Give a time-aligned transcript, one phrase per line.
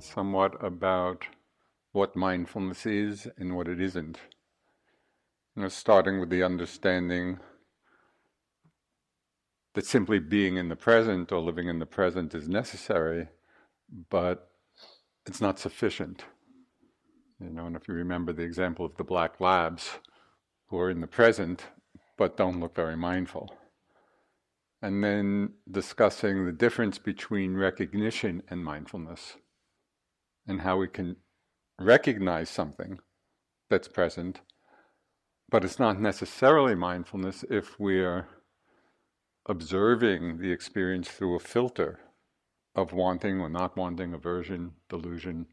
[0.00, 1.24] somewhat about
[1.92, 4.18] what mindfulness is and what it isn't.
[5.54, 7.38] You know, starting with the understanding
[9.74, 13.28] that simply being in the present or living in the present is necessary,
[14.10, 14.50] but
[15.26, 16.24] it's not sufficient.
[17.40, 19.98] You know, and if you remember the example of the black labs
[20.68, 21.64] who are in the present
[22.16, 23.52] but don't look very mindful.
[24.80, 29.36] And then discussing the difference between recognition and mindfulness
[30.46, 31.16] and how we can
[31.80, 32.98] recognize something
[33.70, 34.40] that's present,
[35.48, 38.26] but it's not necessarily mindfulness if we're
[39.46, 42.00] observing the experience through a filter
[42.74, 45.46] of wanting or not wanting, aversion, delusion.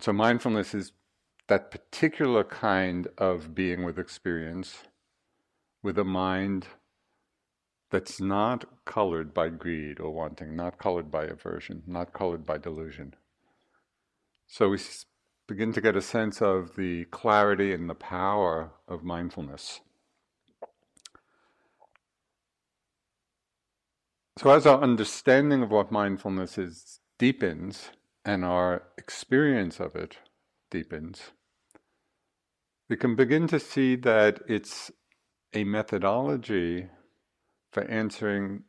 [0.00, 0.92] So, mindfulness is
[1.48, 4.84] that particular kind of being with experience
[5.82, 6.66] with a mind
[7.90, 13.14] that's not colored by greed or wanting, not colored by aversion, not colored by delusion.
[14.46, 14.78] So we
[15.48, 19.80] begin to get a sense of the clarity and the power of mindfulness.
[24.38, 27.90] So, as our understanding of what mindfulness is deepens
[28.24, 30.16] and our experience of it
[30.70, 31.32] deepens,
[32.88, 34.90] we can begin to see that it's
[35.52, 36.88] a methodology
[37.72, 38.64] for answering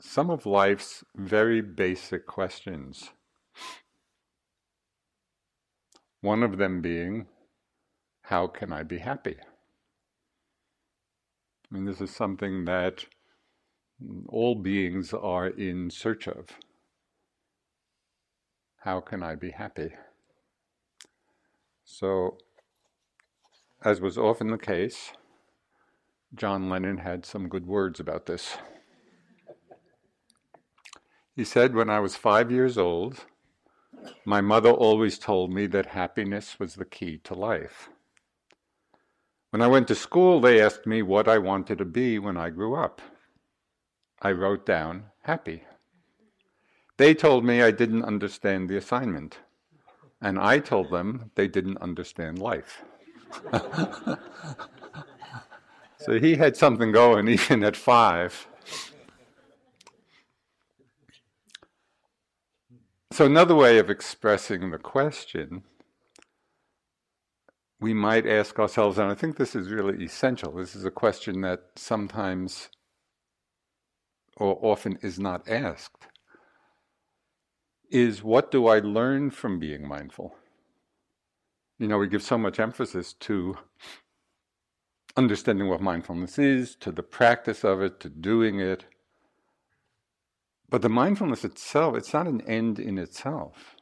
[0.00, 3.10] some of life's very basic questions.
[6.20, 7.26] One of them being,
[8.22, 9.36] how can I be happy?
[9.40, 13.06] I mean, this is something that
[14.28, 16.48] all beings are in search of.
[18.80, 19.92] How can I be happy?
[21.84, 22.36] So,
[23.82, 25.12] as was often the case,
[26.34, 28.56] John Lennon had some good words about this.
[31.34, 33.24] He said, When I was five years old,
[34.24, 37.88] my mother always told me that happiness was the key to life.
[39.50, 42.50] When I went to school, they asked me what I wanted to be when I
[42.50, 43.00] grew up.
[44.22, 45.64] I wrote down happy.
[46.98, 49.38] They told me I didn't understand the assignment,
[50.20, 52.82] and I told them they didn't understand life.
[55.98, 58.46] so he had something going even at five.
[63.12, 65.64] So, another way of expressing the question,
[67.80, 70.52] we might ask ourselves, and I think this is really essential.
[70.52, 72.68] This is a question that sometimes
[74.36, 76.06] or often is not asked
[77.90, 80.36] is what do I learn from being mindful?
[81.78, 83.56] You know, we give so much emphasis to
[85.16, 88.84] understanding what mindfulness is, to the practice of it, to doing it.
[90.70, 93.74] But the mindfulness itself, it's not an end in itself.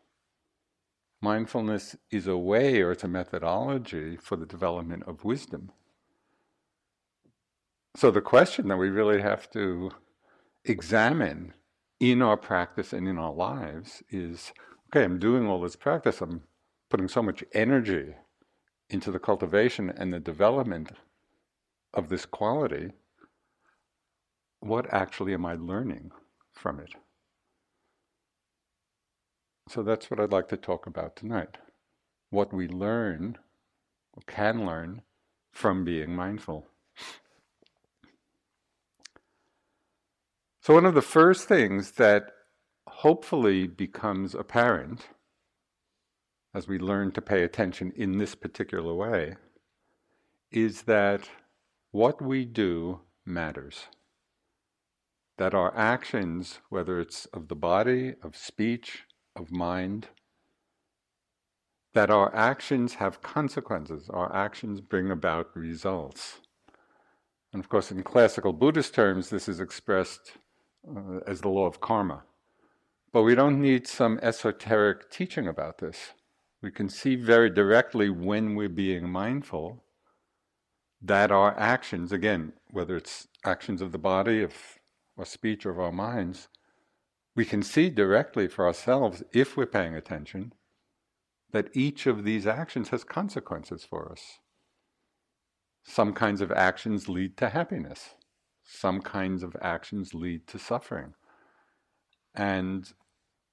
[1.21, 5.71] Mindfulness is a way or it's a methodology for the development of wisdom.
[7.95, 9.91] So the question that we really have to
[10.65, 11.53] examine
[12.01, 14.53] in our practice and in our lives is
[14.89, 16.43] okay, I'm doing all this practice, I'm
[16.89, 18.15] putting so much energy
[18.89, 20.93] into the cultivation and the development
[21.93, 22.93] of this quality.
[24.61, 26.11] what actually am I learning
[26.59, 26.95] from it?
[29.69, 31.59] So that's what I'd like to talk about tonight.
[32.31, 33.39] What we learn,
[34.15, 35.03] or can learn,
[35.53, 36.67] from being mindful.
[40.61, 42.31] So, one of the first things that
[42.87, 45.09] hopefully becomes apparent
[46.55, 49.37] as we learn to pay attention in this particular way
[50.51, 51.29] is that
[51.91, 53.87] what we do matters.
[55.39, 59.05] That our actions, whether it's of the body, of speech,
[59.35, 60.09] of mind,
[61.95, 66.41] that our actions have consequences, our actions bring about results.
[67.53, 70.33] And of course, in classical Buddhist terms, this is expressed
[70.87, 72.25] uh, as the law of karma.
[73.13, 76.13] But we don't need some esoteric teaching about this.
[76.63, 79.83] We can see very directly when we're being mindful
[81.01, 84.53] that our actions, again, whether it's actions of the body, of
[85.19, 86.49] or speech, of our minds,
[87.35, 90.53] we can see directly for ourselves, if we're paying attention,
[91.53, 94.39] that each of these actions has consequences for us.
[95.85, 98.15] Some kinds of actions lead to happiness.
[98.63, 101.15] Some kinds of actions lead to suffering.
[102.35, 102.91] And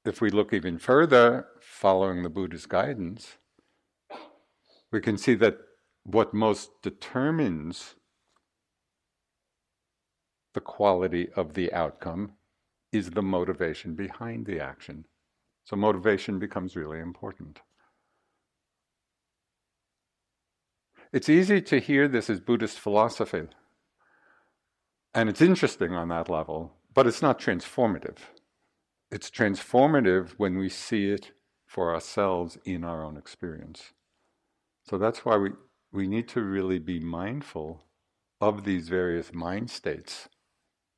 [0.04, 3.38] if we look even further, following the Buddha's guidance,
[4.92, 5.58] we can see that
[6.04, 7.96] what most determines
[10.56, 12.32] the quality of the outcome
[12.92, 15.06] is the motivation behind the action.
[15.66, 17.60] So, motivation becomes really important.
[21.12, 23.48] It's easy to hear this as Buddhist philosophy,
[25.14, 28.18] and it's interesting on that level, but it's not transformative.
[29.12, 31.32] It's transformative when we see it
[31.68, 33.92] for ourselves in our own experience.
[34.88, 35.50] So that's why we,
[35.92, 37.84] we need to really be mindful
[38.40, 40.30] of these various mind states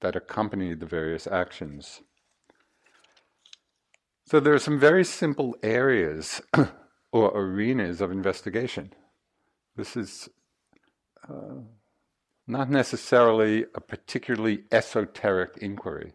[0.02, 2.02] that accompany the various actions.
[4.26, 6.42] So there are some very simple areas
[7.12, 8.94] or arenas of investigation.
[9.76, 10.30] This is
[11.30, 11.62] uh,
[12.46, 16.14] not necessarily a particularly esoteric inquiry.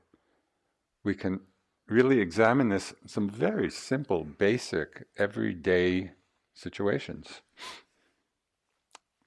[1.04, 1.40] We can
[1.88, 6.12] really examine this some very simple, basic, everyday
[6.54, 7.42] situations.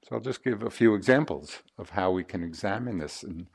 [0.04, 3.48] So I'll just give a few examples of how we can examine this and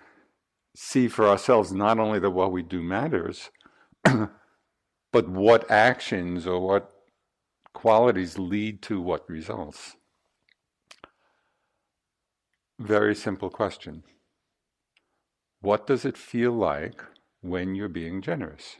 [0.75, 3.50] see for ourselves not only that what we do matters,
[4.05, 6.90] but what actions or what
[7.72, 9.96] qualities lead to what results.
[12.78, 14.05] Very simple question.
[15.61, 17.05] What does it feel like
[17.43, 18.76] when you're being generous?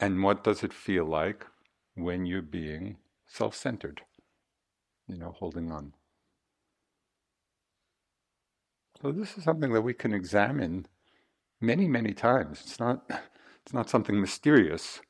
[0.00, 1.46] And what does it feel like
[1.94, 2.96] when you're being
[3.28, 4.02] self centered?
[5.06, 5.92] You know, holding on.
[9.04, 10.86] So this is something that we can examine
[11.60, 12.62] many, many times.
[12.62, 13.04] It's not,
[13.62, 15.02] it's not something mysterious.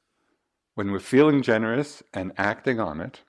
[0.75, 3.21] When we're feeling generous and acting on it,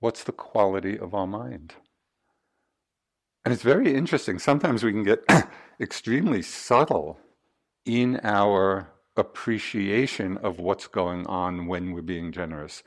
[0.00, 1.74] what's the quality of our mind?
[3.44, 4.38] And it's very interesting.
[4.38, 5.22] Sometimes we can get
[5.78, 7.20] extremely subtle
[7.84, 12.82] in our appreciation of what's going on when we're being generous.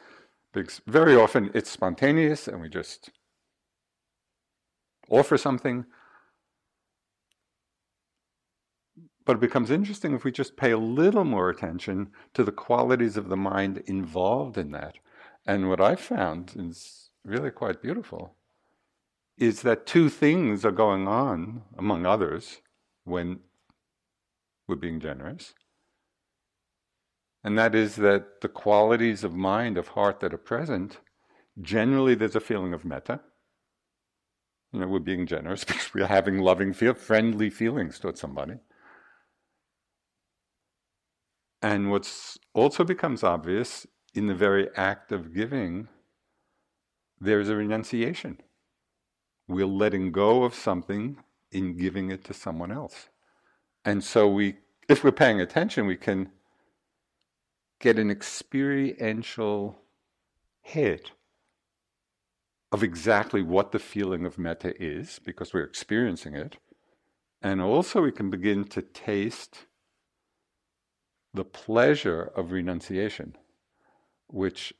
[0.51, 3.11] Because very often it's spontaneous and we just
[5.11, 5.85] offer something,
[9.27, 13.17] But it becomes interesting if we just pay a little more attention to the qualities
[13.17, 14.95] of the mind involved in that.
[15.45, 18.35] And what I found is really quite beautiful
[19.37, 22.61] is that two things are going on, among others,
[23.03, 23.39] when
[24.65, 25.53] we're being generous.
[27.43, 30.99] And that is that the qualities of mind, of heart that are present,
[31.61, 33.19] generally there's a feeling of metta.
[34.71, 38.53] You know, we're being generous because we're having loving, friendly feelings towards somebody.
[41.61, 45.87] And what's also becomes obvious in the very act of giving,
[47.19, 48.39] there's a renunciation.
[49.47, 51.17] We're letting go of something
[51.51, 53.09] in giving it to someone else.
[53.85, 54.57] And so we
[54.89, 56.29] if we're paying attention, we can
[57.79, 59.79] get an experiential
[60.61, 61.11] hit
[62.71, 66.57] of exactly what the feeling of metta is, because we're experiencing it.
[67.41, 69.65] And also we can begin to taste
[71.37, 73.35] the pleasure of renunciation,
[74.27, 74.73] which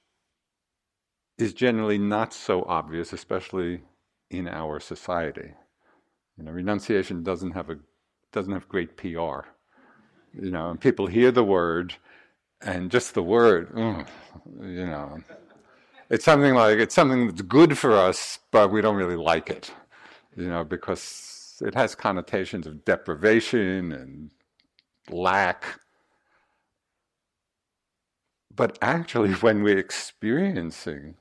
[1.38, 3.82] is generally not so obvious, especially
[4.30, 5.54] in our society.
[6.38, 7.78] You know, renunciation doesn't have a
[8.32, 9.48] doesn't have great PR.
[10.34, 11.96] You know, and people hear the word,
[12.62, 14.06] and just the word, mm,
[14.62, 15.20] you know,
[16.10, 19.72] it's something like it's something that's good for us, but we don't really like it.
[20.36, 24.32] You know, because it has connotations of deprivation and
[25.10, 25.80] lack.
[28.58, 31.16] But actually, when we're experiencing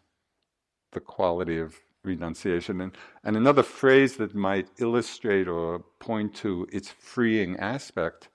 [0.93, 6.88] the quality of renunciation, and, and another phrase that might illustrate or point to its
[6.88, 8.28] freeing aspect,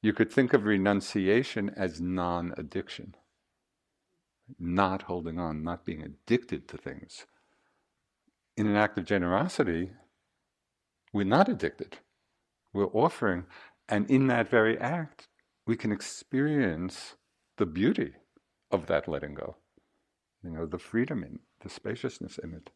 [0.00, 3.14] you could think of renunciation as non addiction,
[4.58, 7.26] not holding on, not being addicted to things.
[8.56, 9.92] In an act of generosity,
[11.12, 11.98] we're not addicted.
[12.72, 13.44] We're offering,
[13.88, 15.28] and in that very act,
[15.66, 17.16] we can experience
[17.58, 18.14] the beauty
[18.72, 19.56] of that letting go.
[20.42, 22.70] You know, the freedom in the spaciousness in it.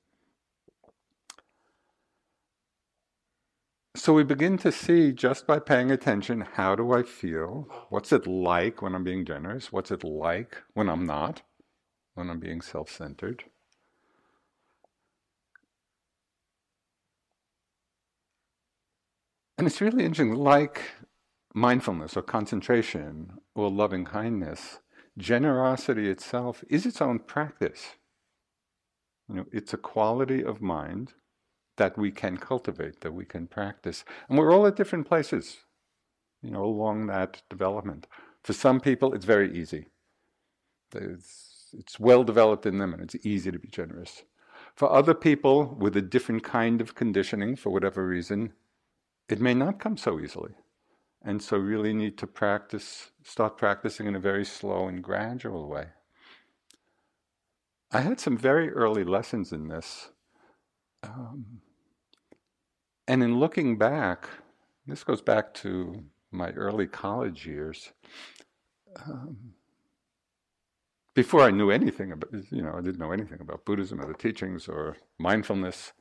[3.97, 7.67] So we begin to see just by paying attention how do I feel?
[7.89, 9.73] What's it like when I'm being generous?
[9.73, 11.43] What's it like when I'm not?
[12.15, 13.45] When I'm being self centered?
[19.59, 20.83] And it's really interesting, like
[21.55, 24.81] mindfulness or concentration or loving kindness,
[25.19, 27.95] generosity itself is its own practice.
[29.29, 31.15] You know, it's a quality of mind
[31.77, 34.05] that we can cultivate, that we can practice.
[34.29, 35.59] And we're all at different places,
[36.43, 38.07] you know, along that development.
[38.43, 39.87] For some people, it's very easy.
[40.95, 44.23] It's, it's well developed in them and it's easy to be generous.
[44.75, 48.53] For other people with a different kind of conditioning, for whatever reason,
[49.29, 50.53] it may not come so easily.
[51.27, 55.87] And so, really need to practice, start practicing in a very slow and gradual way.
[57.91, 60.11] I had some very early lessons in this.
[61.03, 61.63] Um,
[63.09, 64.29] and in looking back,
[64.87, 67.93] this goes back to my early college years.
[69.05, 69.55] Um,
[71.15, 74.15] before I knew anything about, you know, I didn't know anything about Buddhism or the
[74.15, 75.93] teachings or mindfulness.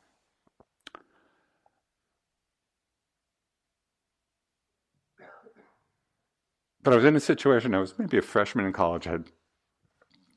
[6.85, 9.25] But I was in a situation, I was maybe a freshman in college, I had,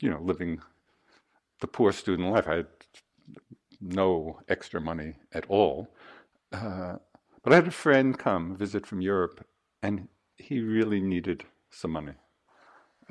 [0.01, 0.63] you know, living
[1.61, 2.49] the poor student life.
[2.49, 2.67] I had
[3.83, 5.89] no extra money at all.
[6.51, 6.97] Uh,
[7.43, 9.47] but I had a friend come visit from Europe,
[9.83, 12.15] and he really needed some money.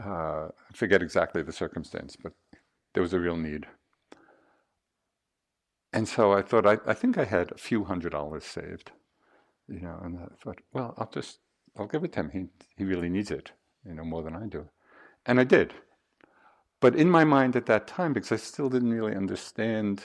[0.04, 2.34] Uh, I forget exactly the circumstance, but
[2.96, 3.68] there was a real need.
[5.94, 8.90] And so I thought, I, I think I had a few hundred dollars saved,
[9.68, 11.38] you know, and I thought, well, I'll just,
[11.80, 12.30] I'll give it to him.
[12.32, 13.52] He, he really needs it,
[13.86, 14.70] you know, more than I do.
[15.26, 15.74] And I did.
[16.80, 20.04] But in my mind at that time, because I still didn't really understand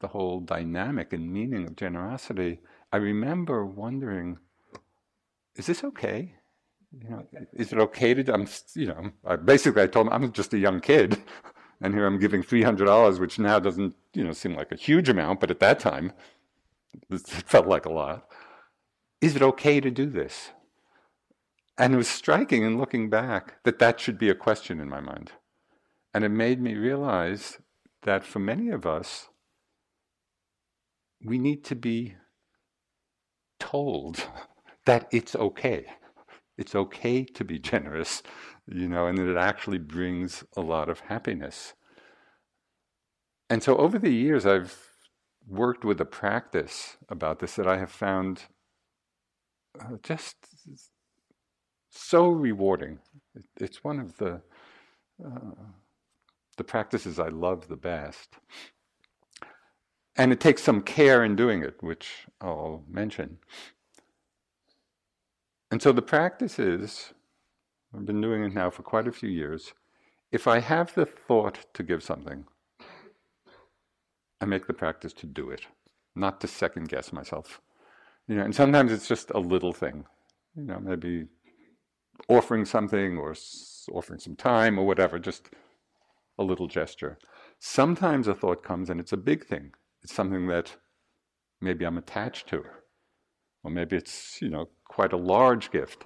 [0.00, 2.60] the whole dynamic and meaning of generosity,
[2.92, 4.38] I remember wondering,
[5.56, 6.34] is this okay?
[7.02, 8.32] You know, is it okay to?
[8.32, 11.22] I'm, you know, I, basically I told him I'm just a young kid,
[11.80, 14.76] and here I'm giving three hundred dollars, which now doesn't, you know, seem like a
[14.76, 16.12] huge amount, but at that time,
[17.10, 18.26] it felt like a lot.
[19.20, 20.50] Is it okay to do this?
[21.78, 25.00] And it was striking in looking back that that should be a question in my
[25.00, 25.32] mind.
[26.14, 27.58] And it made me realize
[28.02, 29.28] that for many of us,
[31.22, 32.16] we need to be
[33.58, 34.26] told
[34.86, 35.86] that it's okay.
[36.56, 38.22] It's okay to be generous,
[38.66, 41.74] you know, and that it actually brings a lot of happiness.
[43.50, 44.76] And so over the years, I've
[45.46, 48.44] worked with a practice about this that I have found
[49.78, 50.36] uh, just
[51.96, 52.98] so rewarding.
[53.56, 54.40] It's one of the
[55.24, 55.54] uh,
[56.56, 58.36] the practices I love the best.
[60.16, 63.38] And it takes some care in doing it, which I'll mention.
[65.70, 67.12] And so the practice is
[67.94, 69.72] I've been doing it now for quite a few years.
[70.32, 72.44] If I have the thought to give something,
[74.40, 75.66] I make the practice to do it,
[76.14, 77.60] not to second guess myself.
[78.28, 80.04] You know, and sometimes it's just a little thing,
[80.56, 81.26] you know, maybe
[82.28, 83.34] offering something or
[83.92, 85.50] offering some time or whatever, just
[86.38, 87.18] a little gesture.
[87.58, 89.72] Sometimes a thought comes and it's a big thing.
[90.02, 90.76] It's something that
[91.60, 92.64] maybe I'm attached to,
[93.64, 96.04] or maybe it's you know quite a large gift.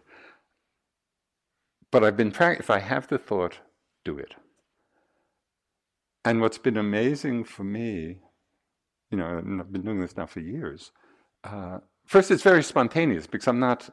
[1.90, 2.64] But I've been practicing.
[2.64, 3.58] If I have the thought,
[4.04, 4.34] do it.
[6.24, 8.18] And what's been amazing for me,
[9.10, 10.92] you know, and I've been doing this now for years.
[11.42, 13.88] Uh, first, it's very spontaneous because I'm not,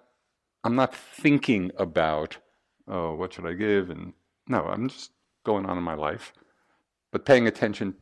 [0.64, 2.38] I'm not thinking about,
[2.88, 3.90] oh, what should I give?
[3.90, 4.14] And
[4.48, 5.12] no, I'm just
[5.46, 6.34] going on in my life,
[7.12, 7.96] but paying attention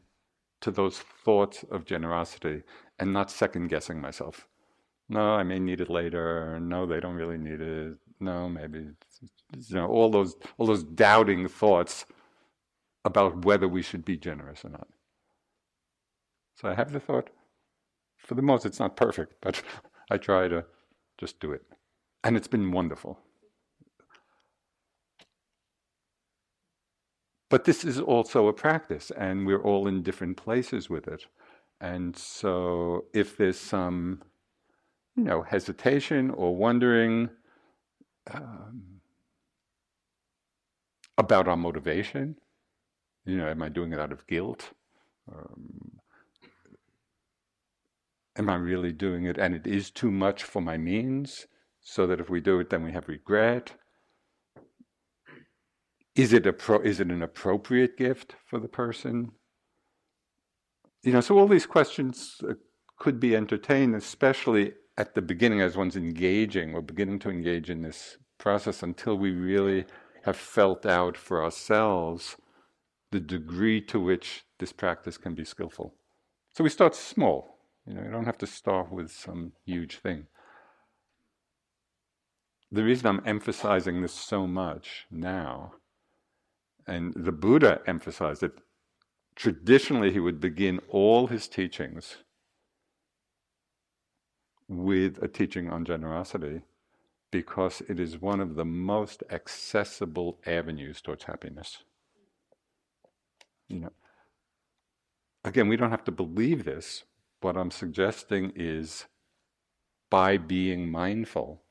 [0.62, 2.64] to those thoughts of generosity
[3.00, 4.48] and not second guessing myself.
[5.10, 6.60] No, I may need it later.
[6.60, 7.98] No, they don't really need it.
[8.20, 12.06] No, maybe you know all those all those doubting thoughts
[13.04, 14.88] about whether we should be generous or not.
[16.56, 17.30] So I have the thought.
[18.18, 19.62] For the most, it's not perfect, but
[20.10, 20.66] I try to
[21.20, 21.62] just do it.
[22.26, 23.20] And it's been wonderful.
[27.50, 31.28] But this is also a practice, and we're all in different places with it.
[31.80, 34.24] And so, if there's some,
[35.16, 37.30] you know, hesitation or wondering
[38.34, 39.02] um,
[41.18, 42.38] about our motivation,
[43.26, 44.72] you know, am I doing it out of guilt?
[45.32, 46.00] Um,
[48.38, 51.48] am I really doing it and it is too much for my means,
[51.88, 53.72] so that if we do it, then we have regret?
[56.16, 59.32] Is it, a pro- is it an appropriate gift for the person?
[61.04, 62.54] You know, so all these questions uh,
[62.98, 67.84] could be entertained, especially at the beginning as one's engaging or beginning to engage in
[67.84, 69.86] this process until we really
[70.24, 72.36] have felt out for ourselves
[73.12, 75.94] the degree to which this practice can be skillful.
[76.54, 77.60] So we start small.
[77.86, 80.26] You know, you don't have to start with some huge thing.
[82.76, 85.76] The reason I'm emphasizing this so much now
[86.86, 88.52] and the Buddha emphasized it.
[89.34, 92.18] Traditionally, he would begin all his teachings
[94.68, 96.64] with a teaching on generosity
[97.32, 101.78] because it is one of the most accessible avenues towards happiness.
[103.70, 103.94] You know,
[105.46, 107.06] again, we don't have to believe this.
[107.40, 109.06] What I'm suggesting is
[110.10, 111.62] by being mindful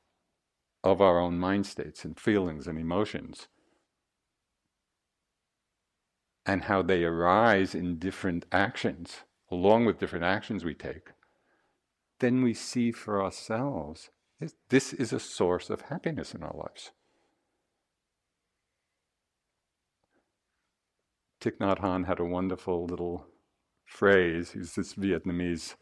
[0.85, 3.49] of our own mind states and feelings and emotions,
[6.47, 11.09] and how they arise in different actions, along with different actions we take,
[12.21, 14.11] then we see for ourselves
[14.69, 16.91] this is a source of happiness in our lives.
[21.41, 23.27] Thich Nhat Hanh had a wonderful little
[23.87, 24.53] phrase.
[24.53, 25.77] He's this Vietnamese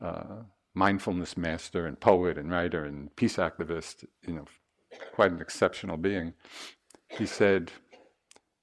[0.00, 0.42] uh,
[0.74, 4.44] mindfulness master and poet and writer and peace activist, you know,
[5.12, 6.34] quite an exceptional being.
[7.08, 7.70] He said,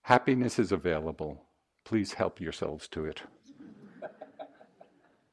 [0.03, 1.43] Happiness is available.
[1.85, 3.21] Please help yourselves to it.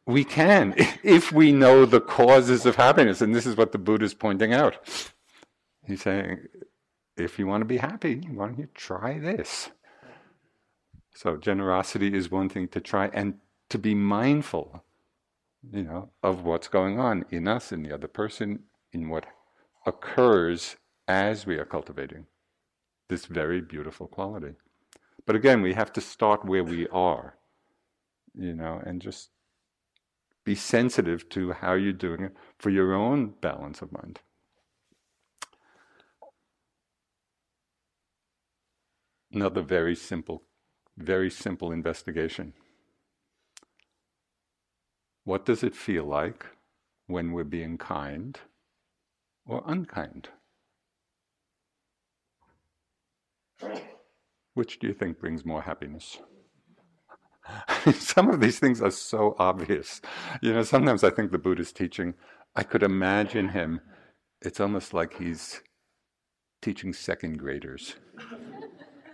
[0.07, 3.21] We can, if we know the causes of happiness.
[3.21, 4.77] And this is what the Buddha is pointing out.
[5.85, 6.47] He's saying,
[7.17, 9.71] if you want to be happy, why don't you try this?
[11.15, 13.35] So, generosity is one thing to try and
[13.71, 14.85] to be mindful,
[15.73, 18.61] you know, of what's going on in us, in the other person,
[18.93, 19.27] in what
[19.87, 20.77] occurs
[21.07, 22.27] as we are cultivating
[23.09, 24.55] this very beautiful quality.
[25.27, 27.37] But again, we have to start where we are,
[28.35, 29.31] you know, and just
[30.45, 34.21] be sensitive to how you're doing it for your own balance of mind.
[39.33, 40.43] Another very simple,
[40.97, 42.55] very simple investigation.
[45.29, 46.47] What does it feel like
[47.07, 48.41] when we're being kind
[49.45, 50.31] or unkind?
[54.55, 56.17] Which do you think brings more happiness?
[57.93, 60.01] Some of these things are so obvious.
[60.41, 62.15] You know, sometimes I think the Buddha's teaching,
[62.57, 63.83] I could imagine him,
[64.41, 65.61] it's almost like he's
[66.63, 67.97] teaching second graders.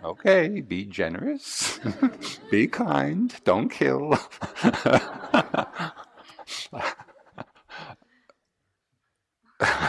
[0.01, 1.77] Okay, be generous,
[2.51, 4.17] be kind, don't kill.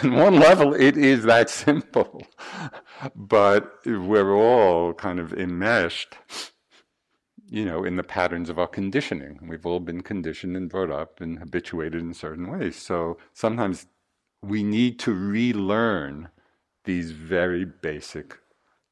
[0.03, 2.27] on one level, it is that simple,
[3.15, 6.17] but we're all kind of enmeshed,
[7.49, 9.39] you know, in the patterns of our conditioning.
[9.49, 12.77] We've all been conditioned and brought up and habituated in certain ways.
[12.77, 13.87] So sometimes
[14.43, 16.29] we need to relearn
[16.85, 18.39] these very basic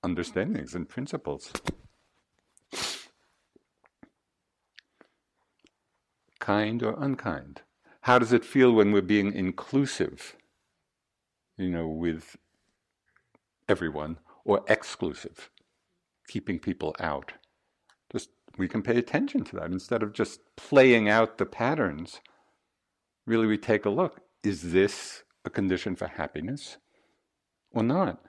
[0.03, 1.53] understandings and principles.
[6.41, 7.63] Kind or unkind?
[8.03, 10.37] How does it feel when we're being inclusive?
[11.57, 12.37] You know, with
[13.69, 15.51] everyone, or exclusive,
[16.29, 17.33] keeping people out.
[18.13, 22.21] Just we can pay attention to that instead of just playing out the patterns.
[23.27, 24.21] Really, we take a look.
[24.43, 26.77] Is this a condition for happiness
[27.71, 28.21] or not?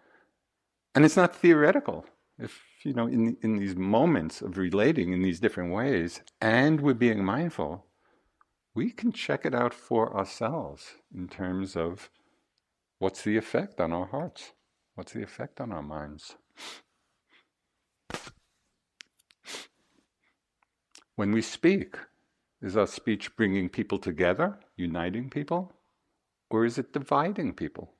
[0.94, 2.06] And it's not theoretical.
[2.40, 6.94] If you know, in in these moments of relating in these different ways, and we're
[6.94, 7.86] being mindful,
[8.74, 12.10] we can check it out for ourselves in terms of
[13.00, 14.54] What's the effect on our hearts?
[14.96, 16.36] What's the effect on our minds?
[21.16, 21.98] When we speak,
[22.62, 25.74] is our speech bringing people together, uniting people,
[26.50, 27.94] or is it dividing people?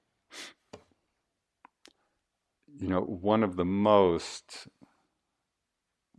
[2.78, 4.68] You know, one of the most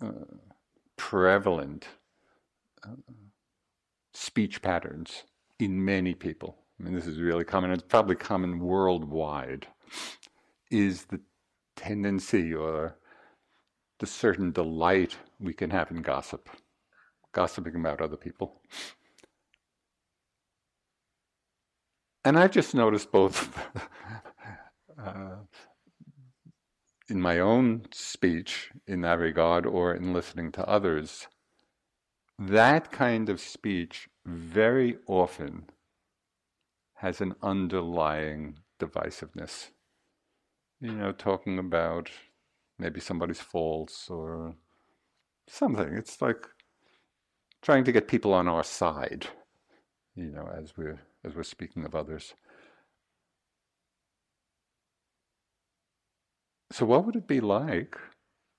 [0.03, 0.37] uh,
[0.97, 1.87] prevalent
[2.85, 2.97] uh,
[4.13, 5.25] speech patterns
[5.59, 9.67] in many people I mean, this is really common, it's probably common worldwide,
[10.71, 11.21] is the
[11.75, 12.97] tendency or
[13.99, 16.51] the certain delight we can have in gossip,
[17.33, 18.61] gossiping about other people.
[22.25, 23.57] And I've just noticed both
[25.03, 25.37] uh,
[27.09, 31.29] in my own speech in that regard or in listening to others,
[32.39, 35.67] that kind of speech very often
[36.97, 39.69] has an underlying divisiveness.
[40.81, 42.11] You know, talking about
[42.79, 44.55] maybe somebody's faults or
[45.49, 45.95] something.
[45.95, 46.47] It's like
[47.63, 49.29] trying to get people on our side,
[50.15, 52.35] you know, as we're as we're speaking of others.
[56.73, 57.97] So what would it be like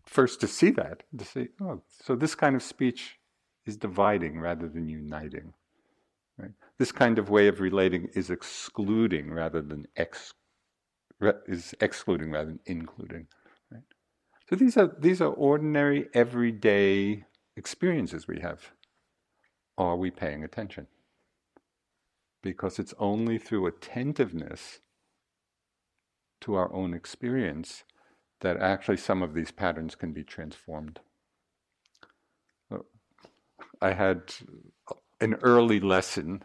[0.08, 3.18] first to see that, to see, oh, so this kind of speech
[3.66, 5.54] is dividing rather than uniting.
[6.80, 10.34] This kind of way of relating is excluding rather than ex,
[11.48, 13.28] is excluding rather than including.
[13.72, 13.82] Right?
[14.50, 17.24] So these are these are ordinary, everyday
[17.56, 18.72] experiences we have.
[19.78, 20.88] Are we paying attention?
[22.44, 24.80] Because it's only through attentiveness
[26.42, 27.84] to our own experience
[28.42, 31.00] that actually some of these patterns can be transformed.
[33.82, 34.34] I had
[35.20, 36.44] an early lesson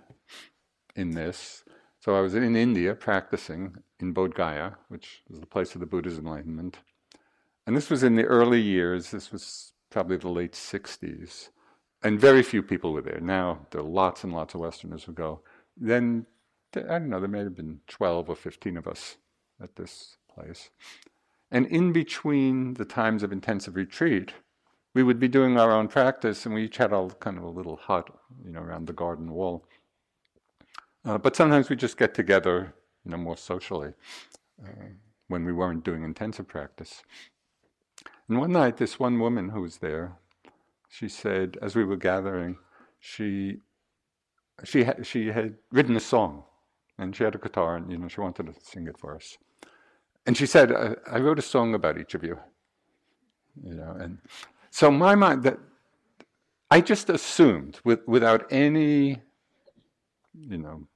[0.96, 1.64] in this.
[2.00, 5.86] So I was in India practicing in Bodh Gaya, which was the place of the
[5.86, 6.78] Buddha's enlightenment.
[7.66, 11.50] And this was in the early years, this was probably the late 60s.
[12.02, 13.20] And very few people were there.
[13.20, 15.42] Now there are lots and lots of Westerners who go.
[15.76, 16.26] Then,
[16.74, 19.16] I don't know, there may have been 12 or 15 of us
[19.62, 20.70] at this place.
[21.52, 24.32] And in between the times of intensive retreat,
[24.94, 27.48] we would be doing our own practice, and we each had a kind of a
[27.48, 28.10] little hut,
[28.44, 29.64] you know, around the garden wall.
[31.04, 33.92] Uh, but sometimes we just get together, you know, more socially
[34.64, 34.86] uh,
[35.28, 37.02] when we weren't doing intensive practice.
[38.28, 40.16] And one night, this one woman who was there,
[40.88, 42.56] she said, as we were gathering,
[43.00, 43.58] she
[44.64, 46.44] she had she had written a song,
[46.98, 49.38] and she had a guitar, and you know, she wanted to sing it for us.
[50.26, 52.38] And she said, I, I wrote a song about each of you.
[53.64, 54.18] You know, and
[54.70, 55.58] so my mind that
[56.70, 59.20] I just assumed, with, without any,
[60.32, 60.86] you know,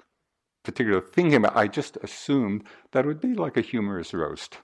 [0.66, 4.58] particular thinking about, I just assumed that would be like a humorous roast.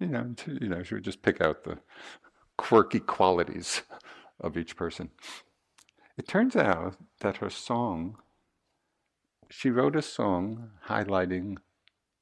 [0.00, 1.78] You know, to, you know, she would just pick out the
[2.56, 3.82] quirky qualities
[4.40, 5.10] of each person.
[6.16, 8.16] It turns out that her song,
[9.50, 11.58] she wrote a song highlighting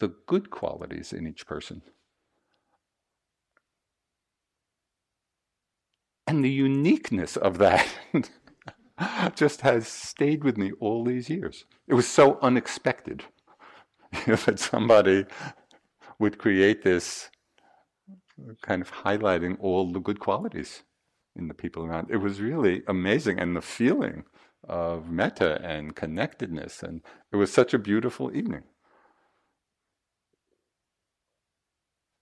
[0.00, 1.82] the good qualities in each person.
[6.26, 7.86] And the uniqueness of that
[9.34, 11.64] just has stayed with me all these years.
[11.88, 13.24] It was so unexpected
[14.26, 15.26] that somebody
[16.18, 17.30] would create this
[18.62, 20.82] kind of highlighting all the good qualities
[21.36, 22.08] in the people around.
[22.10, 24.24] It was really amazing, and the feeling
[24.68, 27.02] of metta and connectedness, and
[27.32, 28.62] it was such a beautiful evening.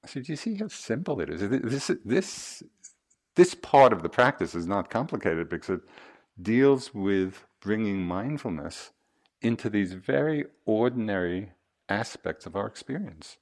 [0.07, 1.41] So do you see how simple it is?
[1.49, 2.63] This, this
[3.35, 5.81] this part of the practice is not complicated because it
[6.43, 8.91] deals with bringing mindfulness
[9.41, 11.53] into these very ordinary
[11.89, 13.37] aspects of our experience.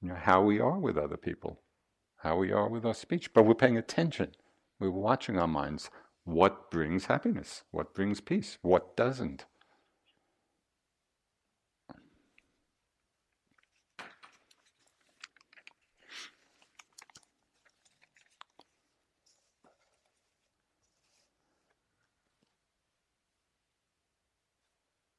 [0.00, 1.60] You know, how we are with other people,
[2.18, 4.32] how we are with our speech, but we're paying attention.
[4.78, 5.90] We're watching our minds.
[6.24, 7.62] What brings happiness?
[7.70, 8.58] What brings peace?
[8.62, 9.46] What doesn't?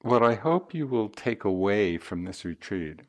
[0.07, 3.01] What I hope you will take away from this retreat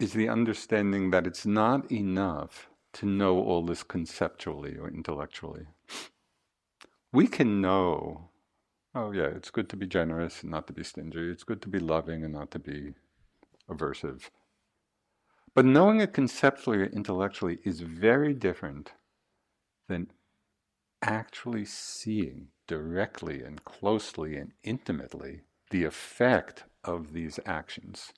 [0.00, 5.66] is the understanding that it's not enough to know all this conceptually or intellectually.
[7.12, 8.30] We can know,
[8.96, 11.68] oh yeah, it's good to be generous and not to be stingy, it's good to
[11.68, 12.94] be loving and not to be
[13.70, 14.22] aversive.
[15.54, 18.90] But knowing it conceptually or intellectually is very different
[19.88, 20.10] than
[21.00, 28.12] actually seeing directly and closely and intimately the effect of these actions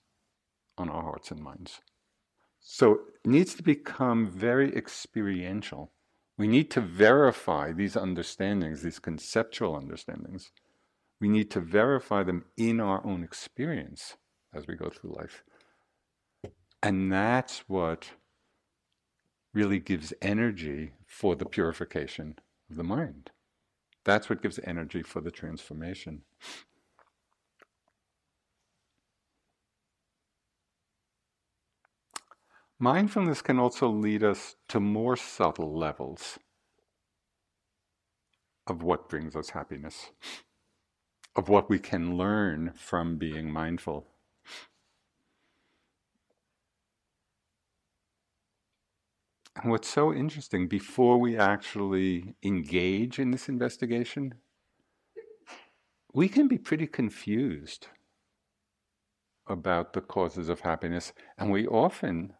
[0.76, 1.80] on our hearts and minds.
[2.60, 5.92] So it needs to become very experiential.
[6.36, 10.50] We need to verify these understandings, these conceptual understandings.
[11.20, 14.16] We need to verify them in our own experience
[14.52, 15.44] as we go through life.
[16.82, 18.10] And that's what
[19.52, 22.36] really gives energy for the purification
[22.68, 23.30] of the mind.
[24.04, 26.22] That's what gives energy for the transformation.
[32.78, 36.38] Mindfulness can also lead us to more subtle levels
[38.66, 40.10] of what brings us happiness,
[41.36, 44.06] of what we can learn from being mindful.
[49.56, 54.34] And what's so interesting, before we actually engage in this investigation,
[56.12, 57.88] we can be pretty confused
[59.46, 62.32] about the causes of happiness, and we often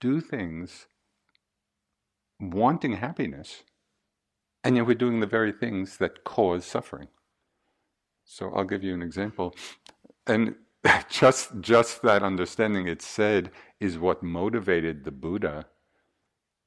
[0.00, 0.86] do things
[2.40, 3.64] wanting happiness,
[4.62, 7.08] and yet we're doing the very things that cause suffering.
[8.24, 9.54] So I'll give you an example.
[10.26, 10.54] And
[11.08, 13.50] just just that understanding it's said
[13.84, 15.66] is what motivated the Buddha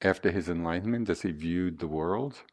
[0.04, 2.44] after his enlightenment as he viewed the world.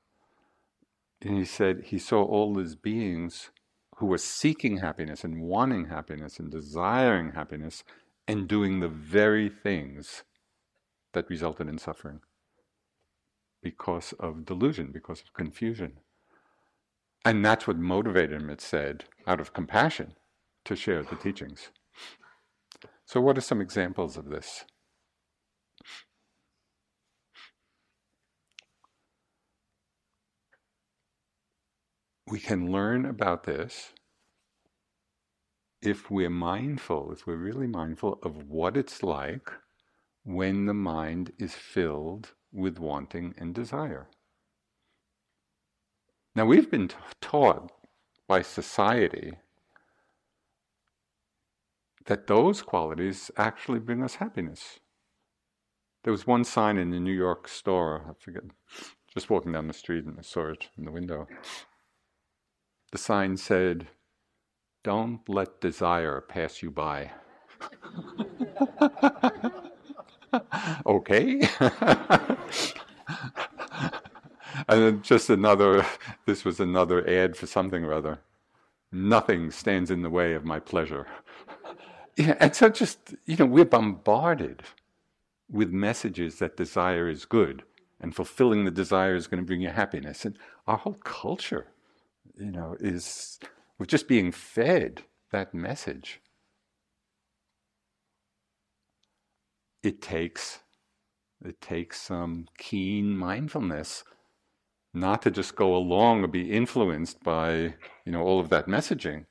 [1.20, 3.50] And he said he saw all these beings
[3.96, 7.84] who were seeking happiness and wanting happiness and desiring happiness
[8.26, 10.24] and doing the very things
[11.12, 12.20] that resulted in suffering
[13.62, 15.98] because of delusion, because of confusion.
[17.22, 20.14] And that's what motivated him, it said, out of compassion
[20.64, 21.68] to share the teachings.
[23.06, 24.64] So, what are some examples of this?
[32.26, 33.92] We can learn about this
[35.82, 39.50] if we're mindful, if we're really mindful of what it's like
[40.24, 44.08] when the mind is filled with wanting and desire.
[46.34, 47.70] Now, we've been t- taught
[48.26, 49.34] by society
[52.06, 54.80] that those qualities actually bring us happiness.
[56.02, 58.42] There was one sign in the New York store, I forget,
[59.12, 61.26] just walking down the street and I saw it in the window.
[62.92, 63.88] The sign said,
[64.82, 67.10] Don't let desire pass you by.
[70.86, 71.40] okay.
[74.68, 75.86] and then just another,
[76.26, 78.20] this was another ad for something or other.
[78.92, 81.06] Nothing stands in the way of my pleasure.
[82.16, 84.62] Yeah, and so just, you know, we're bombarded
[85.50, 87.64] with messages that desire is good
[88.00, 90.24] and fulfilling the desire is going to bring you happiness.
[90.24, 91.66] And our whole culture,
[92.38, 93.38] you know, is,
[93.78, 96.20] we're just being fed that message.
[99.82, 100.60] It takes,
[101.44, 104.04] it takes some keen mindfulness
[104.94, 107.74] not to just go along or be influenced by,
[108.04, 109.26] you know, all of that messaging,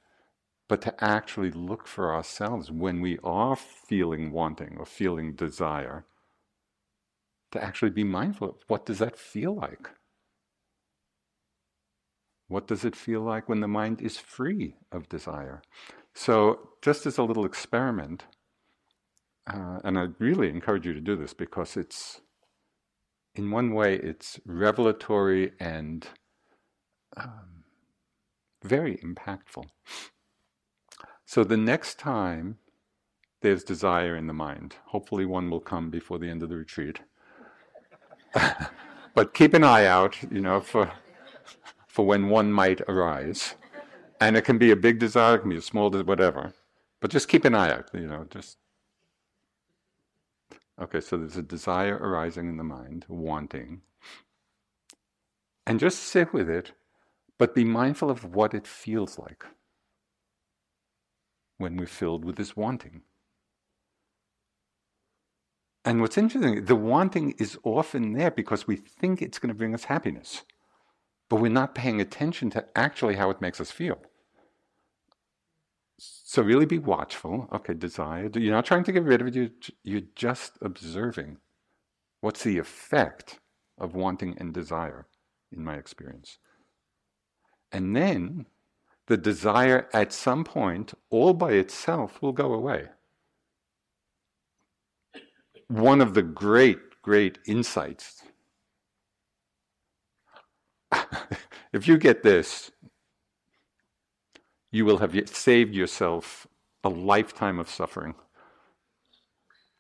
[0.68, 6.06] but to actually look for ourselves when we are feeling wanting or feeling desire,
[7.52, 9.90] to actually be mindful of what does that feel like?
[12.48, 15.62] What does it feel like when the mind is free of desire?
[16.14, 18.26] So, just as a little experiment,
[19.52, 22.22] uh, and I really encourage you to do this because it's,
[23.36, 26.08] in one way, it's revelatory and
[27.18, 27.64] um,
[28.64, 29.66] very impactful.
[31.26, 32.58] So the next time
[33.42, 37.00] there's desire in the mind, hopefully one will come before the end of the retreat.
[39.16, 40.92] but keep an eye out, you know, for
[41.88, 43.56] for when one might arise.
[44.20, 46.54] And it can be a big desire, it can be a small desire, whatever.
[47.00, 48.58] But just keep an eye out, you know, just
[50.82, 53.82] Okay, so there's a desire arising in the mind, wanting.
[55.68, 56.72] And just sit with it,
[57.38, 59.46] but be mindful of what it feels like
[61.58, 63.02] when we're filled with this wanting.
[65.86, 69.74] And what's interesting, the wanting is often there because we think it's going to bring
[69.74, 70.44] us happiness,
[71.30, 74.00] but we're not paying attention to actually how it makes us feel.
[76.00, 77.48] So really be watchful.
[77.54, 78.30] Okay, desire.
[78.34, 81.38] You're not trying to get rid of it, you're just observing.
[82.22, 83.40] What's the effect
[83.78, 85.08] of wanting and desire,
[85.52, 86.38] in my experience?
[87.72, 88.46] And then
[89.08, 92.88] the desire at some point, all by itself, will go away.
[95.68, 98.24] One of the great, great insights.
[101.74, 102.72] if you get this,
[104.72, 106.48] you will have saved yourself
[106.84, 108.16] a lifetime of suffering.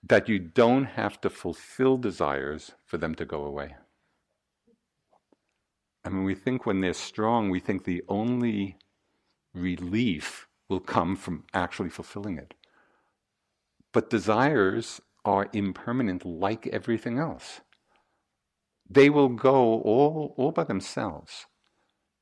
[0.05, 3.75] That you don't have to fulfill desires for them to go away.
[6.03, 8.77] I mean, we think when they're strong, we think the only
[9.53, 12.55] relief will come from actually fulfilling it.
[13.93, 17.61] But desires are impermanent like everything else.
[18.89, 21.47] They will go all, all by themselves.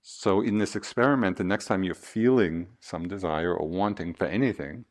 [0.02, 4.86] So, in this experiment, the next time you're feeling some desire or wanting for anything,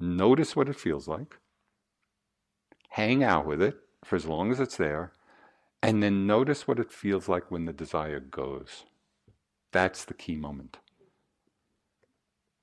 [0.00, 1.36] notice what it feels like.
[2.90, 5.12] hang out with it for as long as it's there,
[5.82, 8.84] and then notice what it feels like when the desire goes.
[9.72, 10.78] That's the key moment.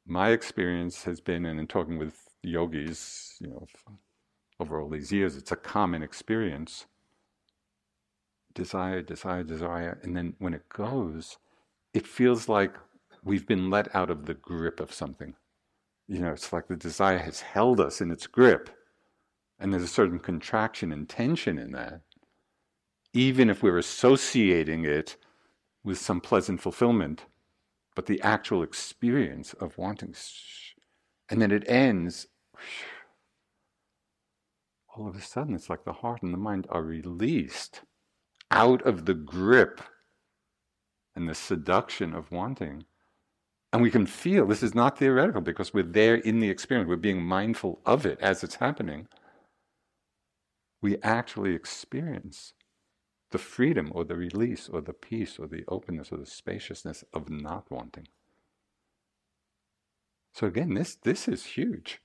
[0.05, 3.67] My experience has been, and in talking with yogis, you know,
[4.59, 6.85] over all these years, it's a common experience.
[8.53, 11.37] Desire, desire, desire, and then when it goes,
[11.93, 12.75] it feels like
[13.23, 15.35] we've been let out of the grip of something.
[16.07, 18.69] You know, it's like the desire has held us in its grip,
[19.59, 22.01] and there's a certain contraction and tension in that
[23.13, 25.15] even if we're associating it
[25.83, 27.25] with some pleasant fulfillment,
[27.95, 30.15] but the actual experience of wanting.
[31.29, 32.27] And then it ends.
[34.95, 37.81] All of a sudden, it's like the heart and the mind are released
[38.51, 39.81] out of the grip
[41.15, 42.85] and the seduction of wanting.
[43.71, 46.95] And we can feel this is not theoretical because we're there in the experience, we're
[46.95, 49.07] being mindful of it as it's happening.
[50.81, 52.53] We actually experience
[53.33, 57.31] the freedom or the release or the peace or the openness or the spaciousness of
[57.31, 58.07] not wanting.
[60.35, 61.99] So again, this this is huge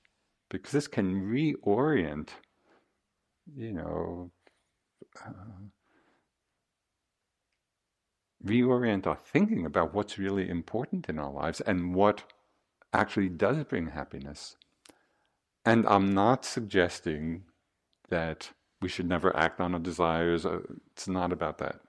[0.49, 2.29] because this can reorient,
[3.55, 4.31] you know,
[5.23, 5.69] uh,
[8.43, 12.23] reorient our thinking about what's really important in our lives and what
[12.91, 14.55] actually does bring happiness.
[15.63, 17.43] And I'm not suggesting
[18.09, 18.49] that
[18.81, 20.45] we should never act on our desires.
[20.45, 20.59] Uh,
[20.91, 21.81] it's not about that.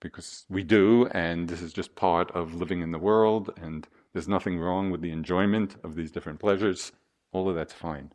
[0.00, 4.28] Because we do, and this is just part of living in the world, and there's
[4.28, 6.92] nothing wrong with the enjoyment of these different pleasures.
[7.32, 8.12] All of that's fine.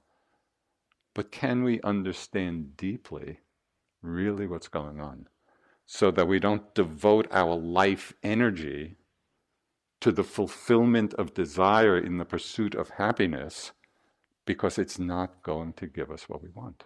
[1.13, 3.39] But can we understand deeply
[4.01, 5.27] really what's going on?
[5.85, 8.95] So that we don't devote our life energy
[9.99, 13.71] to the fulfillment of desire in the pursuit of happiness
[14.45, 16.83] because it's not going to give us what we want.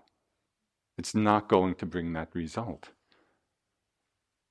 [0.97, 2.89] It's not going to bring that result.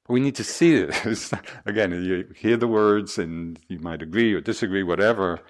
[0.08, 1.32] We need to see this.
[1.66, 5.40] Again, you hear the words and you might agree or disagree, whatever,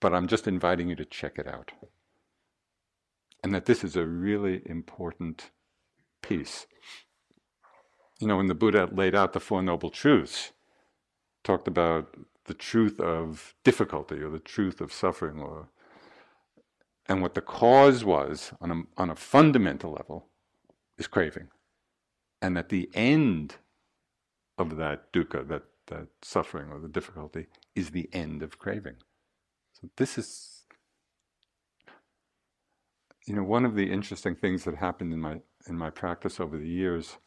[0.00, 1.70] but I'm just inviting you to check it out.
[3.44, 5.50] And that this is a really important
[6.22, 6.66] piece.
[8.18, 10.52] You know, when the Buddha laid out the Four Noble Truths,
[11.44, 15.68] talked about the truth of difficulty or the truth of suffering or
[17.08, 20.26] and what the cause was on a, on a fundamental level
[20.98, 21.48] is craving.
[22.40, 23.56] And that the end
[24.58, 28.96] of that dukkha, that, that suffering or the difficulty, is the end of craving.
[29.72, 30.64] So this is,
[33.26, 36.58] you know, one of the interesting things that happened in my in my practice over
[36.58, 37.18] the years.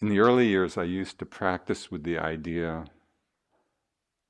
[0.00, 2.84] In the early years, I used to practice with the idea.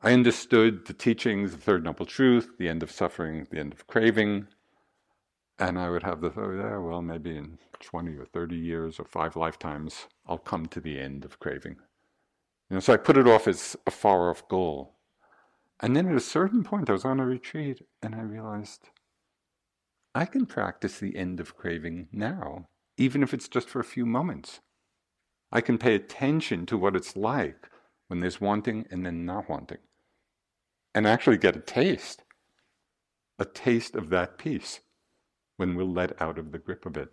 [0.01, 3.87] I understood the teachings, the Third Noble Truth, the end of suffering, the end of
[3.89, 4.47] craving,
[5.59, 9.05] and I would have the thought, yeah, well, maybe in 20 or 30 years or
[9.05, 11.77] five lifetimes, I'll come to the end of craving.
[12.69, 14.97] You know, so I put it off as a far off goal.
[15.81, 18.91] And then at a certain point, I was on a retreat and I realized
[20.15, 24.07] I can practice the end of craving now, even if it's just for a few
[24.07, 24.61] moments.
[25.53, 27.69] I can pay attention to what it's like
[28.09, 29.79] when there's wanting and then not wanting,
[30.95, 32.23] and actually get a taste,
[33.39, 34.81] a taste of that peace
[35.57, 37.09] when we're let out of the grip of it.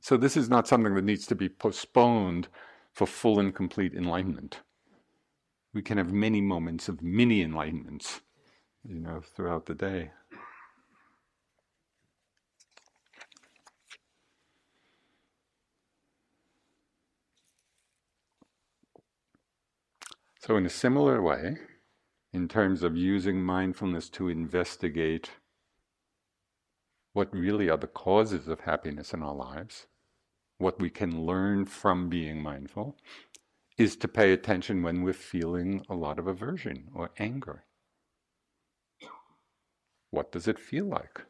[0.00, 2.48] So, this is not something that needs to be postponed
[2.92, 4.60] for full and complete enlightenment.
[5.72, 8.20] We can have many moments of mini enlightenments,
[8.86, 10.10] you know, throughout the day.
[20.38, 21.56] So, in a similar way,
[22.34, 25.30] in terms of using mindfulness to investigate
[27.14, 29.86] what really are the causes of happiness in our lives,
[30.58, 32.96] what we can learn from being mindful,
[33.78, 37.64] is to pay attention when we're feeling a lot of aversion or anger.
[40.10, 41.22] What does it feel like?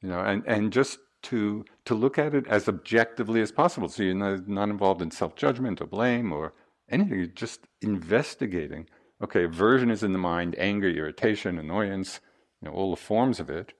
[0.00, 3.88] You know, and, and just to to look at it as objectively as possible.
[3.88, 6.52] So you're not, not involved in self-judgment or blame or
[6.90, 7.18] anything.
[7.18, 8.86] You're just investigating.
[9.22, 12.20] Okay, aversion is in the mind, anger, irritation, annoyance,
[12.60, 13.72] you know, all the forms of it.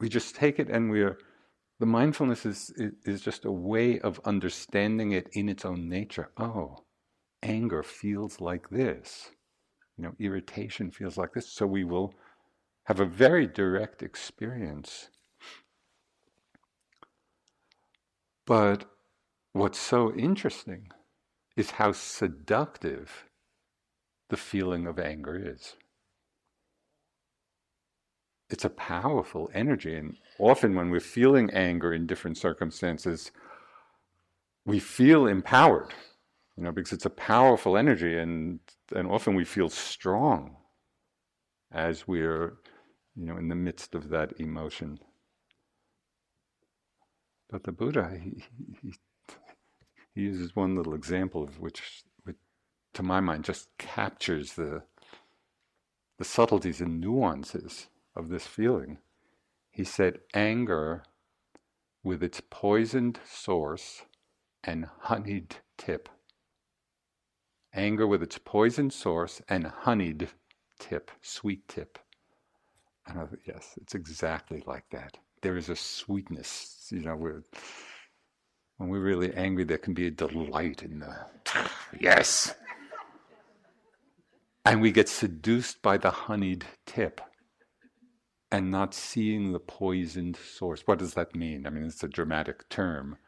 [0.00, 1.18] We just take it and we're
[1.78, 2.72] the mindfulness is,
[3.04, 6.30] is just a way of understanding it in its own nature.
[6.38, 6.84] Oh,
[7.42, 9.30] anger feels like this.
[9.98, 11.50] You know, irritation feels like this.
[11.50, 12.14] So we will
[12.84, 15.10] have a very direct experience.
[18.46, 18.86] But
[19.52, 20.88] what's so interesting
[21.56, 23.24] is how seductive
[24.28, 25.76] the feeling of anger is.
[28.50, 29.96] It's a powerful energy.
[29.96, 33.32] And often when we're feeling anger in different circumstances,
[34.64, 35.92] we feel empowered,
[36.56, 38.60] you know, because it's a powerful energy and,
[38.94, 40.56] and often we feel strong
[41.72, 42.58] as we're,
[43.16, 44.98] you know, in the midst of that emotion.
[47.50, 48.44] But the Buddha, he,
[48.82, 48.94] he,
[50.14, 52.36] he uses one little example of which, which,
[52.94, 54.82] to my mind, just captures the,
[56.18, 57.86] the subtleties and nuances
[58.16, 58.98] of this feeling.
[59.70, 61.04] He said, anger
[62.02, 64.02] with its poisoned source
[64.64, 66.08] and honeyed tip.
[67.74, 70.30] Anger with its poisoned source and honeyed
[70.78, 71.98] tip, sweet tip.
[73.06, 75.18] And I yes, it's exactly like that.
[75.42, 77.42] There is a sweetness, you know, we're,
[78.78, 81.14] when we're really angry, there can be a delight in the,
[82.00, 82.54] yes.
[84.64, 87.20] And we get seduced by the honeyed tip
[88.50, 90.82] and not seeing the poisoned source.
[90.86, 91.66] What does that mean?
[91.66, 93.18] I mean, it's a dramatic term,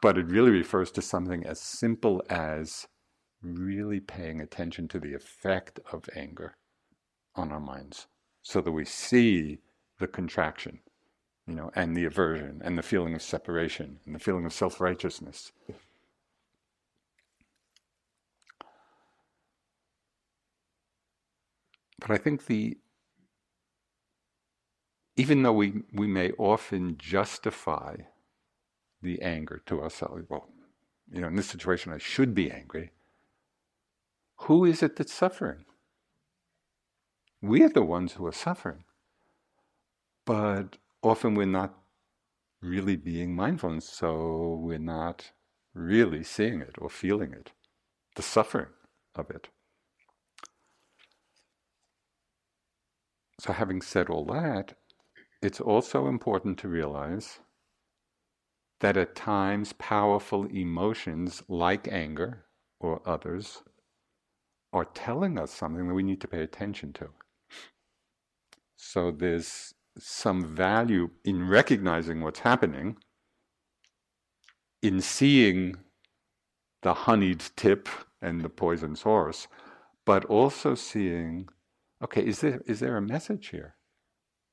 [0.00, 2.88] but it really refers to something as simple as
[3.42, 6.56] really paying attention to the effect of anger
[7.34, 8.06] on our minds
[8.42, 9.58] so that we see
[9.98, 10.80] the contraction,
[11.46, 15.52] you know, and the aversion and the feeling of separation and the feeling of self-righteousness.
[22.00, 22.78] But I think the
[25.16, 27.96] even though we, we may often justify
[29.02, 30.48] the anger to ourselves, well,
[31.12, 32.92] you know, in this situation I should be angry,
[34.36, 35.64] who is it that's suffering?
[37.40, 38.84] We are the ones who are suffering.
[40.24, 41.74] But often we're not
[42.60, 45.32] really being mindful, and so we're not
[45.74, 47.50] really seeing it or feeling it,
[48.14, 48.68] the suffering
[49.16, 49.48] of it.
[53.40, 54.74] So, having said all that,
[55.42, 57.40] it's also important to realize
[58.80, 62.44] that at times powerful emotions like anger
[62.80, 63.62] or others
[64.72, 67.08] are telling us something that we need to pay attention to.
[68.76, 72.96] So there's some value in recognizing what's happening,
[74.80, 75.76] in seeing
[76.82, 77.88] the honeyed tip
[78.20, 79.46] and the poison source,
[80.04, 81.48] but also seeing,
[82.02, 83.76] okay, is there is there a message here?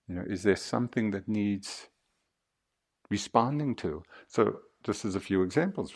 [0.09, 1.87] You know, is there something that needs
[3.11, 4.03] responding to?
[4.27, 5.93] So, just as a few examples,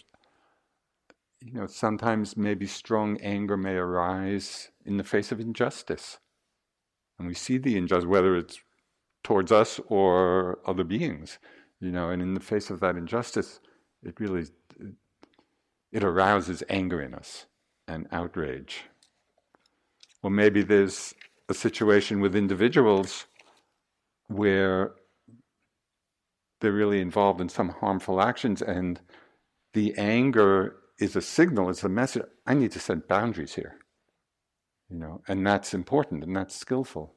[1.42, 6.20] you know, sometimes maybe strong anger may arise in the face of injustice.
[7.18, 8.60] And we see the injustice, whether it's
[9.24, 11.40] towards us or other beings,
[11.80, 13.62] you know, and in the face of that injustice,
[14.04, 14.46] it really
[15.92, 17.46] it arouses anger in us
[17.88, 18.84] and outrage.
[20.22, 21.14] Or maybe there's
[21.50, 23.26] a situation with individuals
[24.34, 24.94] where
[26.62, 29.02] they're really involved in some harmful actions and
[29.74, 33.78] the anger is a signal, it's a message, I need to set boundaries here.
[34.90, 37.14] You know, and that's important and that's skillful.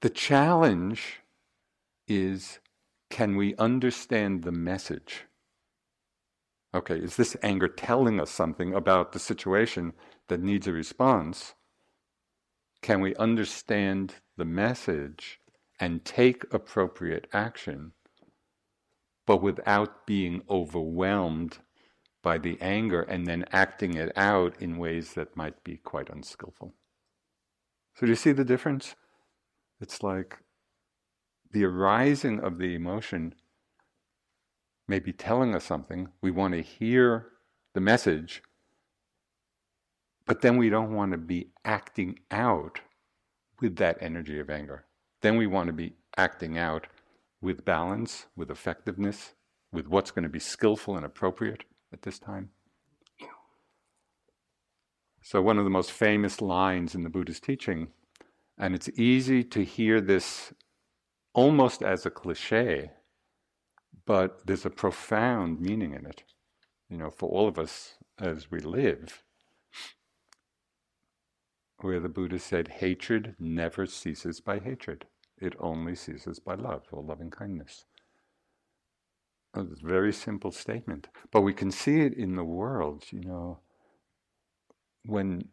[0.00, 1.20] The challenge
[2.08, 2.58] is
[3.10, 5.26] can we understand the message?
[6.74, 9.92] Okay, is this anger telling us something about the situation
[10.28, 11.54] that needs a response?
[12.82, 15.40] Can we understand the message
[15.80, 17.92] and take appropriate action,
[19.26, 21.58] but without being overwhelmed
[22.22, 26.72] by the anger and then acting it out in ways that might be quite unskillful.
[27.96, 28.94] So, do you see the difference?
[29.80, 30.38] It's like
[31.50, 33.34] the arising of the emotion
[34.88, 36.08] may be telling us something.
[36.22, 37.26] We want to hear
[37.74, 38.42] the message,
[40.26, 42.80] but then we don't want to be acting out
[43.60, 44.84] with that energy of anger.
[45.20, 46.86] Then we want to be acting out
[47.40, 49.34] with balance, with effectiveness,
[49.72, 52.50] with what's going to be skillful and appropriate at this time.
[55.24, 57.88] So, one of the most famous lines in the Buddha's teaching,
[58.58, 60.52] and it's easy to hear this
[61.32, 62.90] almost as a cliche,
[64.04, 66.24] but there's a profound meaning in it,
[66.90, 69.22] you know, for all of us as we live
[71.82, 75.06] where the Buddha said, hatred never ceases by hatred.
[75.40, 77.84] It only ceases by love or loving kindness.
[79.56, 81.08] It's a very simple statement.
[81.30, 83.58] But we can see it in the world, you know,
[85.04, 85.48] when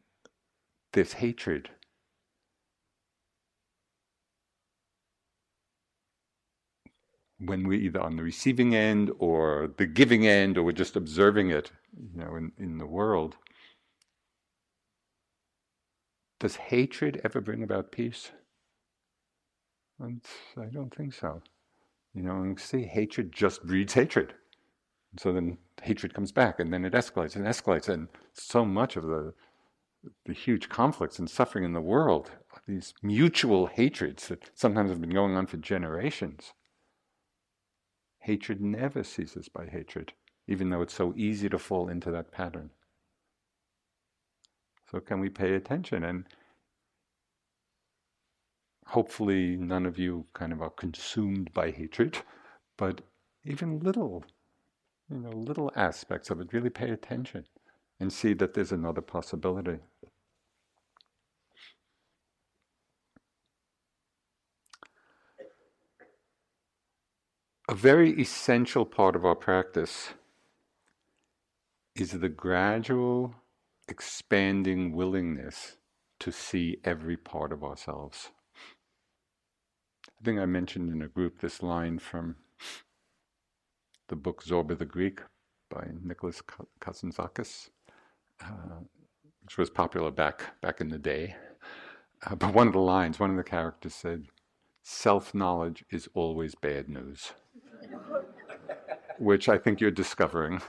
[0.94, 1.72] there's hatred.
[7.40, 11.50] When we're either on the receiving end or the giving end, or we're just observing
[11.50, 13.38] it, you know, in, in the world
[16.40, 18.32] Does hatred ever bring about peace?
[20.00, 20.22] And
[20.58, 21.42] I don't think so.
[22.14, 24.34] You know, and see, hatred just breeds hatred.
[25.18, 29.04] So then hatred comes back, and then it escalates and escalates, and so much of
[29.04, 29.34] the
[30.26, 32.32] the huge conflicts and suffering in the world,
[32.68, 36.54] these mutual hatreds that sometimes have been going on for generations.
[38.20, 40.14] Hatred never ceases by hatred,
[40.48, 42.70] even though it's so easy to fall into that pattern.
[44.90, 46.04] So, can we pay attention?
[46.04, 46.26] And
[48.88, 52.18] hopefully, none of you kind of are consumed by hatred,
[52.76, 53.02] but
[53.44, 54.24] even little,
[55.10, 57.46] you know, little aspects of it, really pay attention
[58.00, 59.78] and see that there's another possibility.
[67.68, 70.14] A very essential part of our practice
[71.94, 73.36] is the gradual
[73.90, 75.78] expanding willingness
[76.20, 78.30] to see every part of ourselves.
[80.08, 82.36] I think I mentioned in a group this line from
[84.10, 85.22] the book Zorba the Greek
[85.70, 86.42] by Nicholas
[86.82, 87.70] Kazantzakis,
[88.44, 88.82] uh,
[89.44, 91.36] which was popular back back in the day.
[92.26, 94.26] Uh, but one of the lines, one of the characters said,
[94.84, 97.34] "Self knowledge is always bad news,"
[99.18, 100.62] which I think you're discovering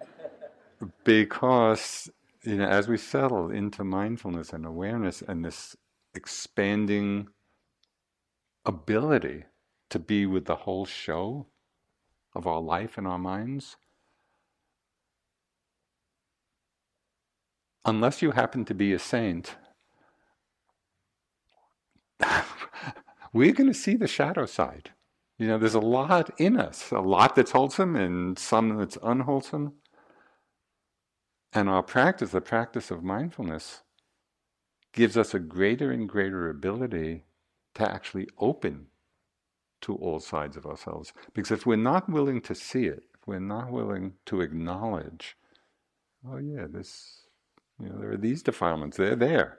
[1.04, 2.10] because
[2.44, 5.76] you know, as we settle into mindfulness and awareness and this
[6.14, 7.28] expanding
[8.66, 9.44] ability
[9.90, 11.46] to be with the whole show
[12.34, 13.76] of our life and our minds,
[17.84, 19.56] unless you happen to be a saint,
[23.32, 24.90] we're going to see the shadow side.
[25.38, 29.74] You know, there's a lot in us, a lot that's wholesome and some that's unwholesome.
[31.54, 33.82] And our practice, the practice of mindfulness,
[34.92, 37.24] gives us a greater and greater ability
[37.74, 38.86] to actually open
[39.82, 41.12] to all sides of ourselves.
[41.32, 45.36] Because if we're not willing to see it, if we're not willing to acknowledge,
[46.28, 47.26] oh yeah, this,
[47.80, 49.58] you know, there are these defilements, they're there,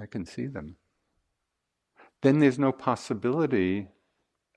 [0.00, 0.76] I can see them.
[2.22, 3.88] Then there's no possibility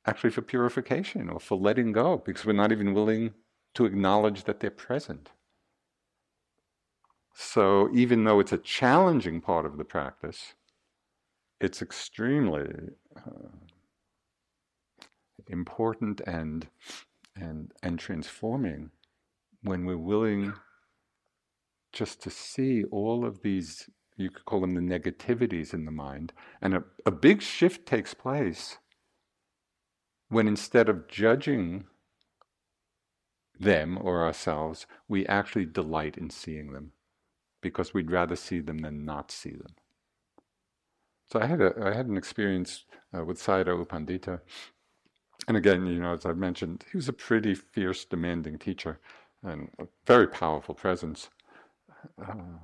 [0.06, 3.34] actually for purification or for letting go because we're not even willing
[3.74, 5.32] to acknowledge that they're present.
[7.34, 10.54] So, even though it's a challenging part of the practice,
[11.60, 12.68] it's extremely
[13.16, 13.50] uh,
[15.48, 16.68] important and,
[17.36, 18.92] and, and transforming
[19.64, 20.54] when we're willing
[21.94, 26.34] just to see all of these, you could call them the negativities in the mind.
[26.62, 28.78] And a, a big shift takes place
[30.30, 31.86] when instead of judging
[33.60, 36.94] them or ourselves, we actually delight in seeing them
[37.62, 39.76] because we'd rather see them than not see them.
[41.28, 42.86] So I had a I had an experience
[43.16, 44.42] uh, with Sayadaw U Pandita,
[45.48, 49.00] and again, you know, as I've mentioned, he was a pretty fierce, demanding teacher,
[49.44, 51.30] and a very powerful presence.
[52.22, 52.58] Uh,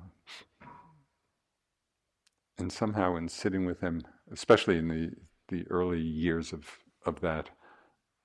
[2.58, 5.12] and somehow, in sitting with him, especially in the
[5.48, 6.66] the early years of
[7.06, 7.50] of that,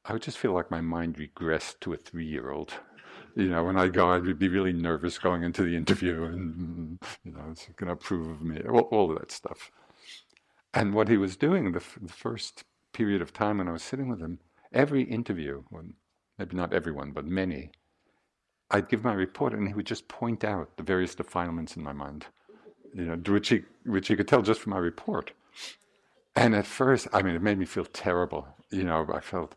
[0.05, 2.73] I would just feel like my mind regressed to a three year old
[3.35, 7.31] you know, when I go, I'd be really nervous going into the interview, and you
[7.31, 9.71] know, it's going to approve of me, all, all, of that stuff.
[10.73, 12.63] And what he was doing the, f- the, first
[12.93, 14.39] period of time when I was sitting with him,
[14.71, 15.93] every interview, when,
[16.37, 17.71] maybe not everyone, but many,
[18.69, 21.93] I'd give my report, and he would just point out the various defilements in my
[21.93, 22.27] mind,
[22.93, 25.31] you know, which he which he could tell just from my report.
[26.35, 28.47] And at first, I mean, it made me feel terrible.
[28.71, 29.55] You know, I felt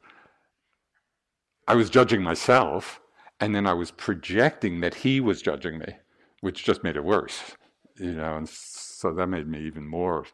[1.67, 3.01] I was judging myself
[3.41, 5.97] and then I was projecting that he was judging me,
[6.41, 7.57] which just made it worse,
[7.97, 10.25] you know, and so that made me even more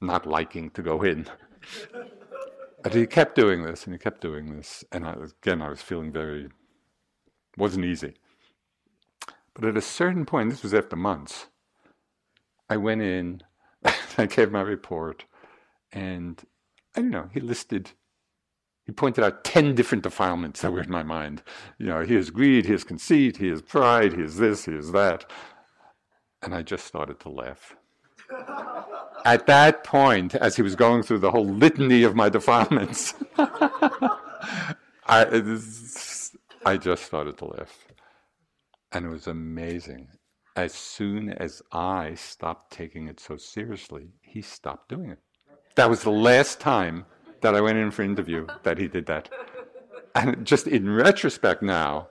[0.00, 1.26] not liking to go in.
[2.82, 5.82] but he kept doing this and he kept doing this, and I, again, I was
[5.82, 6.48] feeling very,
[7.56, 8.14] wasn't easy.
[9.54, 11.46] But at a certain point, this was after months,
[12.68, 13.42] I went in,
[14.18, 15.24] I gave my report,
[15.92, 16.42] and
[16.96, 17.92] I don't know, he listed
[18.90, 21.44] he pointed out 10 different defilements that were in my mind.
[21.78, 25.30] You know, here's greed, here's conceit, here's pride, here's this, here's that.
[26.42, 27.76] And I just started to laugh.
[29.24, 34.18] At that point, as he was going through the whole litany of my defilements, I,
[36.66, 37.86] I just started to laugh.
[38.90, 40.08] And it was amazing.
[40.56, 45.20] As soon as I stopped taking it so seriously, he stopped doing it.
[45.76, 47.06] That was the last time
[47.42, 49.28] that I went in for interview that he did that.
[50.14, 52.08] And just in retrospect now,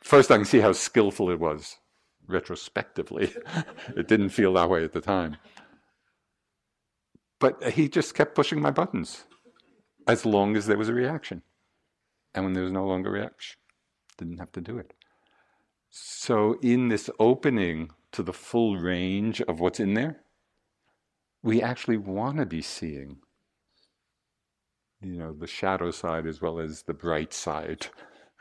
[0.00, 1.78] first I can see how skillful it was
[2.26, 3.34] retrospectively.
[3.96, 5.36] it didn't feel that way at the time.
[7.38, 9.24] But he just kept pushing my buttons
[10.06, 11.42] as long as there was a reaction.
[12.34, 13.58] And when there was no longer reaction,
[14.18, 14.92] didn't have to do it.
[15.90, 20.20] So, in this opening to the full range of what's in there,
[21.42, 23.18] we actually want to be seeing,
[25.02, 27.86] you know, the shadow side as well as the bright side,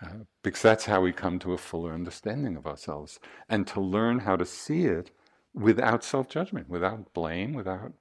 [0.01, 4.19] uh, because that's how we come to a fuller understanding of ourselves, and to learn
[4.19, 5.11] how to see it
[5.53, 7.93] without self-judgment, without blame, without.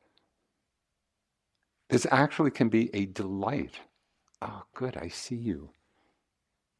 [1.88, 3.80] This actually can be a delight.
[4.42, 5.70] Oh, good, I see you.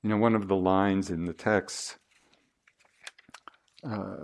[0.02, 1.96] You know, one of the lines in the text,
[3.82, 4.16] uh,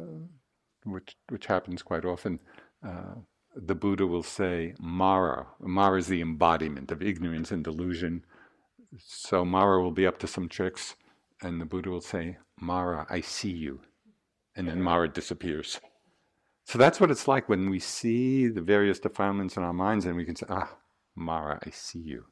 [0.85, 2.39] which which happens quite often.
[2.87, 3.15] Uh,
[3.55, 5.47] the Buddha will say Mara.
[5.61, 8.25] Mara is the embodiment of ignorance and delusion.
[8.99, 10.97] So Mara will be up to some tricks,
[11.43, 13.81] and the Buddha will say, Mara, I see you.
[14.57, 15.81] And then Mara disappears.
[16.65, 20.17] So that's what it's like when we see the various defilements in our minds and
[20.17, 20.77] we can say, Ah,
[21.15, 22.25] Mara, I see you.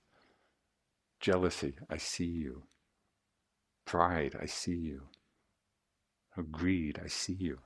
[1.20, 2.64] Jealousy, I see you.
[3.84, 5.02] Pride, I see you.
[6.50, 7.58] Greed, I see you.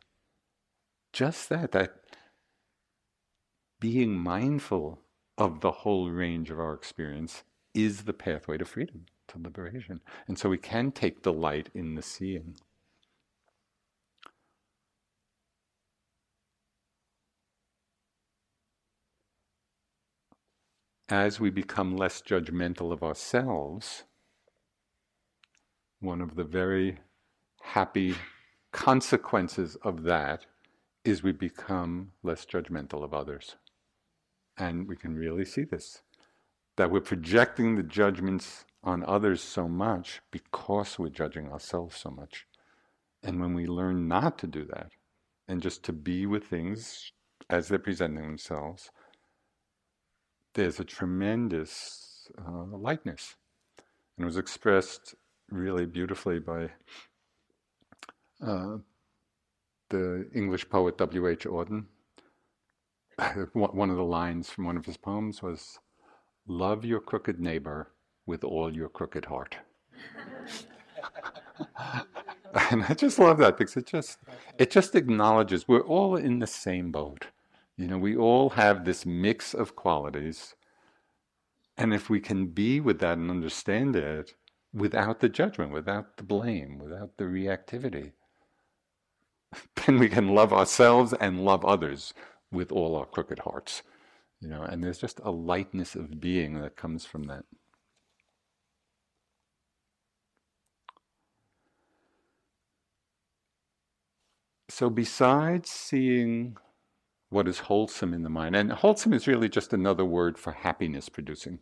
[1.12, 2.00] Just that, that
[3.80, 5.00] being mindful
[5.38, 10.00] of the whole range of our experience is the pathway to freedom, to liberation.
[10.26, 12.56] And so we can take delight in the seeing.
[21.08, 24.04] As we become less judgmental of ourselves,
[26.00, 26.98] one of the very
[27.62, 28.16] happy
[28.72, 30.46] consequences of that
[31.04, 33.54] is we become less judgmental of others.
[34.58, 36.02] And we can really see this
[36.76, 42.46] that we're projecting the judgments on others so much because we're judging ourselves so much.
[43.22, 44.90] And when we learn not to do that
[45.48, 47.12] and just to be with things
[47.48, 48.90] as they're presenting themselves,
[50.54, 53.36] there's a tremendous uh, lightness.
[54.16, 55.14] And it was expressed
[55.50, 56.70] really beautifully by
[58.44, 58.78] uh,
[59.88, 61.46] the English poet W.H.
[61.46, 61.86] Auden.
[63.52, 65.78] one of the lines from one of his poems was,
[66.48, 67.90] Love your crooked neighbor
[68.24, 69.56] with all your crooked heart.
[72.70, 74.18] and I just love that because it just
[74.58, 77.26] it just acknowledges we're all in the same boat.
[77.76, 80.54] You know, we all have this mix of qualities.
[81.76, 84.34] And if we can be with that and understand it
[84.72, 88.12] without the judgment, without the blame, without the reactivity,
[89.86, 92.14] then we can love ourselves and love others
[92.52, 93.82] with all our crooked hearts.
[94.40, 97.44] You know, and there's just a lightness of being that comes from that.
[104.68, 106.58] So, besides seeing
[107.30, 111.08] what is wholesome in the mind, and wholesome is really just another word for happiness
[111.08, 111.60] producing.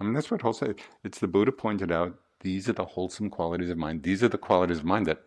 [0.00, 0.76] I mean, that's what wholesome.
[1.04, 2.14] It's the Buddha pointed out.
[2.40, 4.02] These are the wholesome qualities of mind.
[4.02, 5.20] These are the qualities of mind that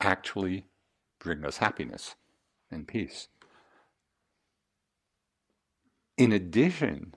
[0.00, 0.64] actually
[1.20, 2.14] bring us happiness
[2.70, 3.28] and peace.
[6.16, 7.14] In addition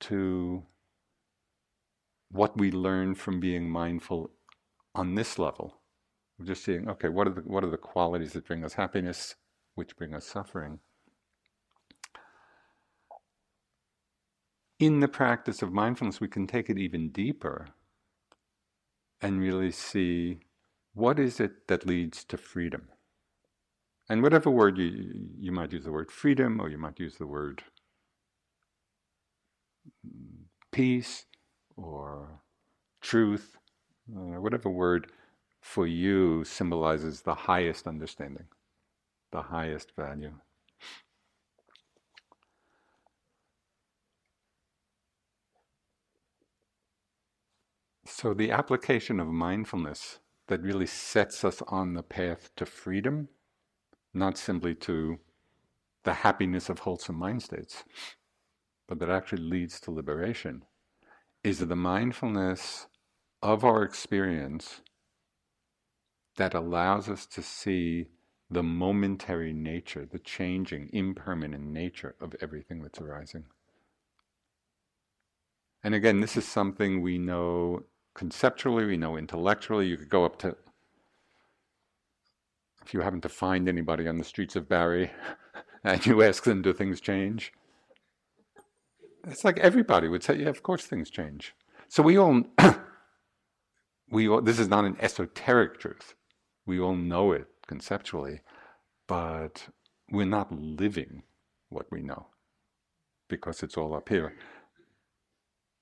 [0.00, 0.64] to
[2.30, 4.30] what we learn from being mindful
[4.94, 5.80] on this level,
[6.38, 9.34] we're just seeing, okay, what are the what are the qualities that bring us happiness,
[9.74, 10.78] which bring us suffering?
[14.78, 17.68] In the practice of mindfulness, we can take it even deeper
[19.20, 20.38] and really see
[20.94, 22.88] what is it that leads to freedom?
[24.08, 27.26] And whatever word you, you might use the word freedom, or you might use the
[27.26, 27.62] word
[30.72, 31.26] peace,
[31.76, 32.40] or
[33.02, 33.56] truth,
[34.16, 35.10] uh, whatever word
[35.60, 38.46] for you symbolizes the highest understanding,
[39.32, 40.32] the highest value.
[48.06, 53.28] So, the application of mindfulness that really sets us on the path to freedom,
[54.18, 55.18] not simply to
[56.04, 57.84] the happiness of wholesome mind states,
[58.86, 60.64] but that actually leads to liberation,
[61.44, 62.86] is the mindfulness
[63.42, 64.80] of our experience
[66.36, 68.08] that allows us to see
[68.50, 73.44] the momentary nature, the changing, impermanent nature of everything that's arising.
[75.84, 79.86] And again, this is something we know conceptually, we know intellectually.
[79.86, 80.56] You could go up to,
[82.88, 85.12] if you happen to find anybody on the streets of Barre
[85.84, 87.52] and you ask them, do things change?
[89.28, 91.54] It's like everybody would say, yeah, of course things change.
[91.88, 92.44] So we all,
[94.10, 96.14] we all, this is not an esoteric truth.
[96.66, 98.40] We all know it conceptually,
[99.08, 99.68] but
[100.10, 101.24] we're not living
[101.70, 102.26] what we know.
[103.28, 104.34] because it's all up here.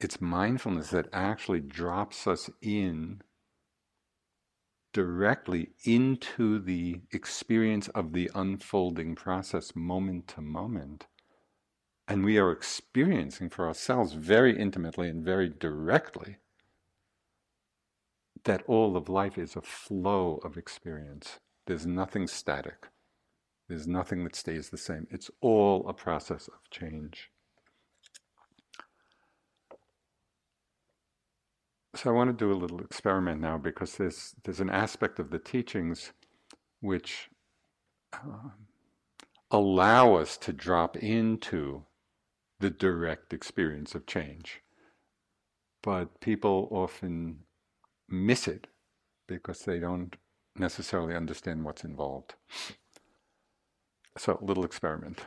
[0.01, 3.23] It's mindfulness that actually drops us in
[4.97, 11.05] directly into the experience of the unfolding process moment to moment.
[12.09, 16.39] And we are experiencing for ourselves very intimately and very directly
[18.45, 21.41] that all of life is a flow of experience.
[21.67, 22.87] There's nothing static.
[23.69, 25.07] There's nothing that stays the same.
[25.11, 27.31] It's all a process of change.
[31.97, 35.31] So I want to do a little experiment now because there's there's an aspect of
[35.31, 36.13] the teachings
[36.81, 37.31] which
[38.13, 38.51] uh,
[39.51, 41.85] allow us to drop into
[42.61, 44.61] the direct experience of change.
[45.83, 47.41] But people often
[48.09, 48.67] miss it
[49.27, 50.17] because they don't
[50.55, 52.35] necessarily understand what's involved.
[54.19, 55.23] So, a little experiment.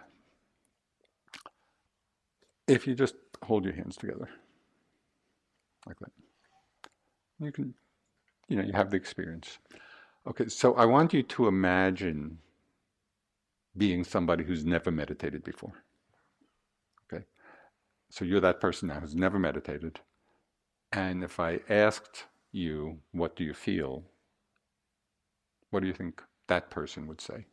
[2.67, 4.29] If you just hold your hands together,
[5.87, 6.11] like that,
[7.39, 7.73] you can,
[8.47, 9.59] you know, you have the experience.
[10.27, 12.39] Okay, so I want you to imagine
[13.77, 15.83] being somebody who's never meditated before.
[17.11, 17.23] Okay,
[18.09, 19.99] so you're that person now who's never meditated.
[20.91, 24.03] And if I asked you, what do you feel?
[25.69, 27.45] What do you think that person would say?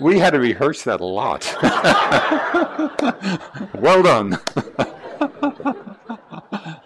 [0.00, 1.44] we had to rehearse that a lot.
[3.74, 4.38] well done.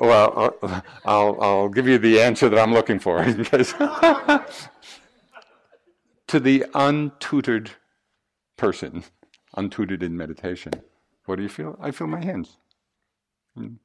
[0.00, 3.24] well, uh, I'll, I'll give you the answer that I'm looking for.
[6.28, 7.70] to the untutored
[8.56, 9.04] person,
[9.56, 10.72] untutored in meditation,
[11.26, 11.76] what do you feel?
[11.80, 12.56] I feel my hands.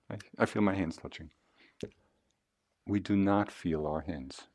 [0.10, 1.32] I, I feel my hands touching.
[2.86, 4.48] We do not feel our hands.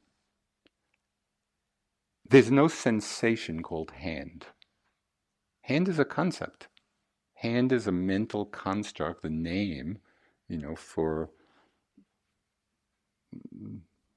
[2.29, 4.47] There's no sensation called hand.
[5.63, 6.69] Hand is a concept.
[7.35, 9.99] Hand is a mental construct, the name,
[10.49, 11.31] you know, for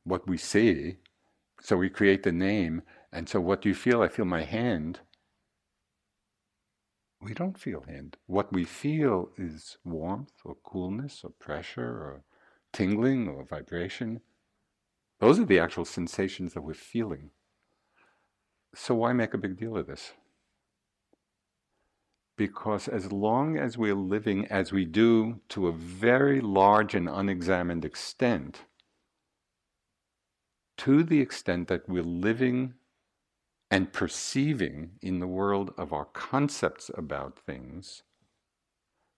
[0.04, 0.98] what we see.
[1.62, 4.02] So we create the name, and so, what do you feel?
[4.02, 5.00] I feel my hand.
[7.22, 8.18] We don't feel hand.
[8.28, 12.24] What we feel is warmth or coolness or pressure or
[12.72, 14.22] tingling or vibration.
[15.20, 17.32] Those are the actual sensations that we're feeling.
[18.76, 20.12] So, why make a big deal of this?
[22.38, 27.86] Because as long as we're living as we do to a very large and unexamined
[27.86, 28.66] extent,
[30.78, 32.74] to the extent that we're living
[33.72, 38.04] and perceiving in the world of our concepts about things,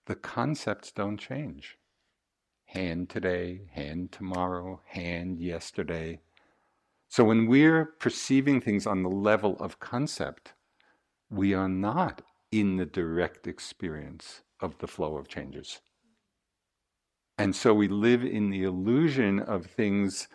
[0.06, 1.78] the concepts don't change.
[2.66, 6.20] Hand today, hand tomorrow, hand yesterday.
[7.08, 10.52] So when we're perceiving things on the level of concept,
[11.30, 15.80] we are not in the direct experience of the flow of changes.
[17.38, 20.28] And so we live in the illusion of things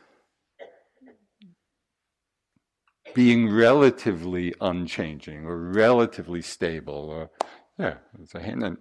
[3.13, 7.29] being relatively unchanging or relatively stable or
[7.77, 8.77] yeah it's a hand and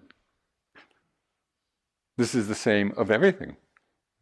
[2.16, 3.56] this is the same of everything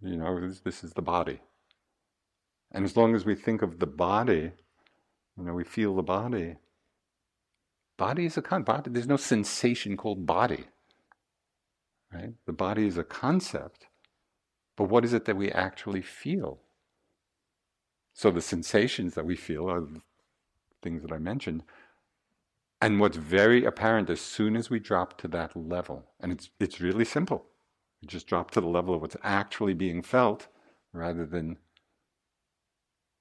[0.00, 1.40] you know this, this is the body
[2.72, 4.52] and as long as we think of the body
[5.36, 6.56] you know we feel the body
[7.96, 10.64] body is a con body there's no sensation called body
[12.12, 13.86] right the body is a concept
[14.76, 16.60] but what is it that we actually feel
[18.12, 19.86] so the sensations that we feel are
[20.82, 21.62] things that I mentioned.
[22.82, 26.80] And what's very apparent as soon as we drop to that level, and it's it's
[26.80, 27.44] really simple.
[28.00, 30.48] We just drop to the level of what's actually being felt
[30.92, 31.58] rather than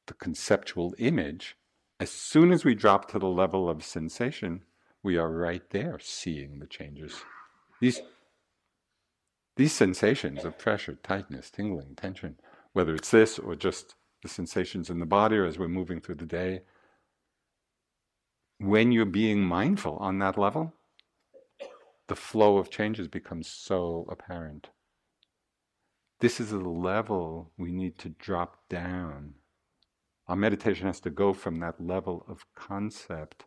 [0.10, 1.56] the conceptual image.
[2.00, 4.64] As soon as we drop to the level of sensation,
[5.04, 7.22] we are right there seeing the changes.
[7.80, 8.02] These
[9.56, 12.40] these sensations of pressure, tightness, tingling, tension,
[12.74, 16.16] whether it's this or just the sensations in the body or as we're moving through
[16.16, 16.62] the day.
[18.58, 20.74] When you're being mindful on that level,
[22.08, 24.70] the flow of changes becomes so apparent.
[26.20, 29.36] This is the level we need to drop down.
[30.30, 33.46] Our meditation has to go from that level of concept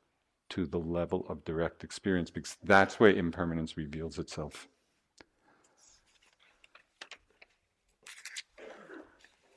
[0.51, 4.67] to the level of direct experience because that's where impermanence reveals itself.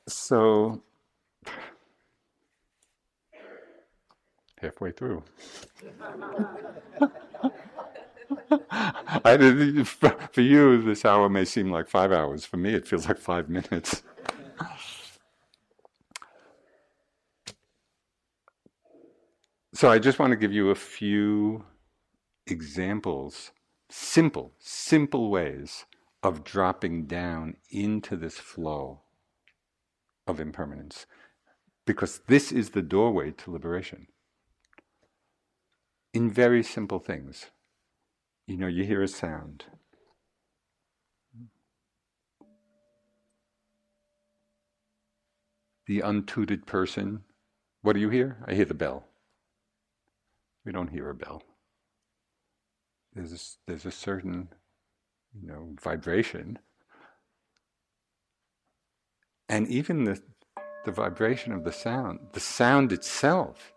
[0.06, 0.82] So,
[4.60, 5.24] halfway through.
[9.24, 9.84] I,
[10.30, 12.44] for you, this hour may seem like five hours.
[12.44, 14.04] For me, it feels like five minutes.
[19.76, 21.66] So I just want to give you a few
[22.46, 23.52] examples,
[23.90, 25.84] simple, simple ways
[26.22, 29.02] of dropping down into this flow
[30.26, 31.04] of impermanence.
[31.84, 34.06] Because this is the doorway to liberation.
[36.14, 37.50] In very simple things.
[38.46, 39.64] You know, you hear a sound.
[45.86, 47.24] The untutored person,
[47.82, 48.38] what do you hear?
[48.46, 49.04] I hear the bell.
[50.66, 51.44] We don't hear a bell.
[53.14, 54.48] There's a, there's a certain,
[55.40, 56.58] you know, vibration,
[59.48, 60.20] and even the
[60.84, 63.72] the vibration of the sound, the sound itself,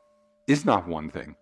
[0.47, 1.35] is not one thing.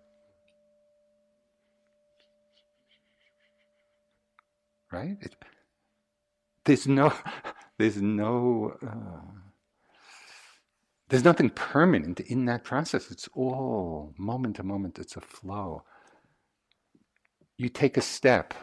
[4.92, 5.16] Right?
[5.20, 5.34] It,
[6.64, 7.12] there's no,
[7.78, 8.76] there's no.
[8.86, 9.47] Uh,
[11.08, 13.10] there's nothing permanent in that process.
[13.10, 15.84] It's all moment to moment, it's a flow.
[17.56, 18.54] You take a step.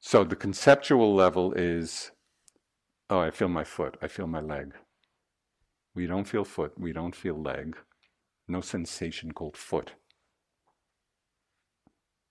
[0.00, 2.10] So the conceptual level is
[3.10, 4.74] oh, I feel my foot, I feel my leg.
[5.94, 7.76] We don't feel foot, we don't feel leg.
[8.48, 9.92] No sensation called foot.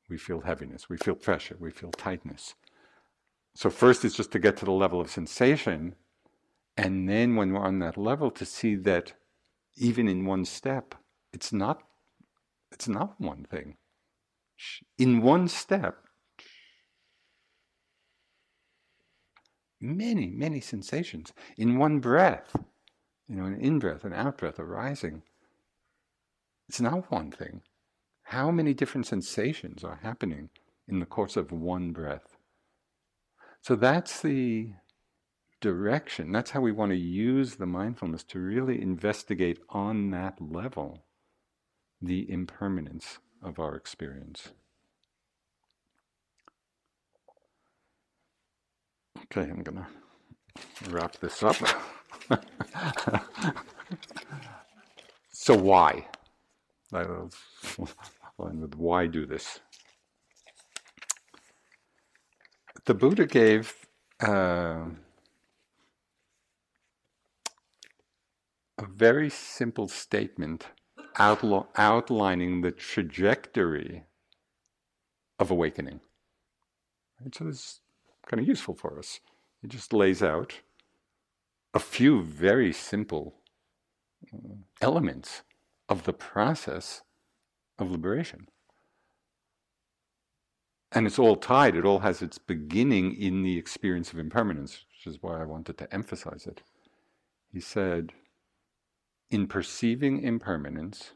[0.09, 2.55] We feel heaviness, we feel pressure, we feel tightness.
[3.55, 5.95] So, first is just to get to the level of sensation
[6.76, 9.13] and then when we're on that level, to see that
[9.76, 10.95] even in one step,
[11.32, 11.84] it's not,
[12.71, 13.78] it's not one thing.
[14.97, 15.97] In one step,
[19.80, 21.34] many, many sensations.
[21.57, 22.55] In one breath,
[23.28, 25.24] you know, an in breath, an out breath, arising.
[26.69, 27.61] It's not one thing.
[28.24, 30.49] How many different sensations are happening
[30.88, 32.38] in the course of one breath?
[33.61, 34.71] So that's the
[35.64, 36.32] direction.
[36.34, 41.05] That's how we want to use the mindfulness to really investigate on that level
[42.01, 44.49] the impermanence of our experience.
[49.18, 49.88] Okay, I'm going to
[50.89, 51.55] wrap this up.
[55.32, 56.07] so, why?
[56.89, 57.05] Why
[59.07, 59.61] do this?
[62.84, 63.74] The Buddha gave.
[64.20, 64.88] Uh,
[68.84, 70.67] a very simple statement
[71.17, 74.03] outlining the trajectory
[75.39, 76.01] of awakening.
[77.21, 77.34] Right?
[77.34, 77.79] So it's
[78.27, 79.19] kind of useful for us.
[79.63, 80.59] It just lays out
[81.73, 83.36] a few very simple
[84.34, 85.43] uh, elements
[85.88, 87.03] of the process
[87.79, 88.47] of liberation.
[90.91, 95.07] And it's all tied, it all has its beginning in the experience of impermanence, which
[95.11, 96.61] is why I wanted to emphasize it.
[97.51, 98.13] He said,
[99.34, 101.13] in perceiving impermanence,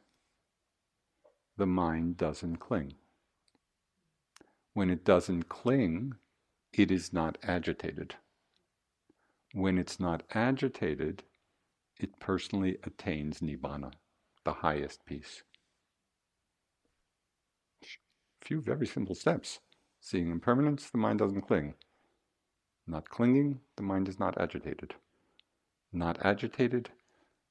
[1.55, 2.95] the mind doesn't cling.
[4.73, 6.15] When it doesn't cling,
[6.73, 8.15] it is not agitated.
[9.53, 11.25] When it's not agitated,
[11.99, 13.93] it personally attains nibbana,
[14.43, 15.43] the highest peace.
[18.41, 19.59] Few very simple steps.
[20.01, 21.75] Seeing impermanence, the mind doesn't cling.
[22.87, 24.95] Not clinging, the mind is not agitated.
[25.93, 26.89] Not agitated,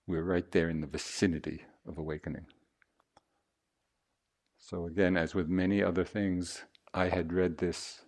[0.07, 2.47] we're right there in the vicinity of awakening.
[4.59, 8.03] So, again, as with many other things, I had read this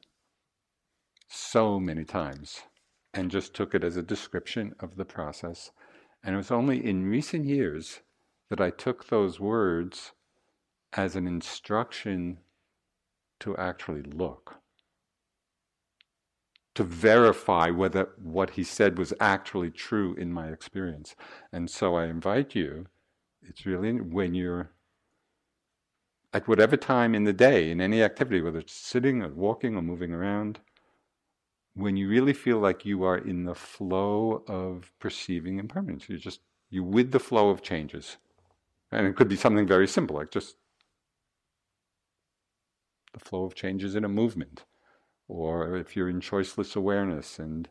[1.28, 2.62] so many times
[3.14, 5.70] and just took it as a description of the process.
[6.22, 8.00] And it was only in recent years
[8.48, 10.12] that I took those words
[10.94, 12.38] as an instruction
[13.40, 14.56] to actually look
[16.78, 21.16] to verify whether what he said was actually true in my experience.
[21.52, 22.86] And so I invite you,
[23.42, 24.70] it's really when you're
[26.32, 29.82] at whatever time in the day, in any activity, whether it's sitting or walking or
[29.82, 30.60] moving around,
[31.74, 36.42] when you really feel like you are in the flow of perceiving impermanence, you're just
[36.70, 38.18] you with the flow of changes.
[38.92, 40.54] And it could be something very simple, like just
[43.12, 44.64] the flow of changes in a movement
[45.28, 47.68] or if you're in choiceless awareness and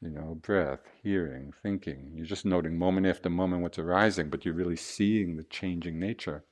[0.00, 4.54] you know breath hearing thinking you're just noting moment after moment what's arising but you're
[4.54, 6.44] really seeing the changing nature.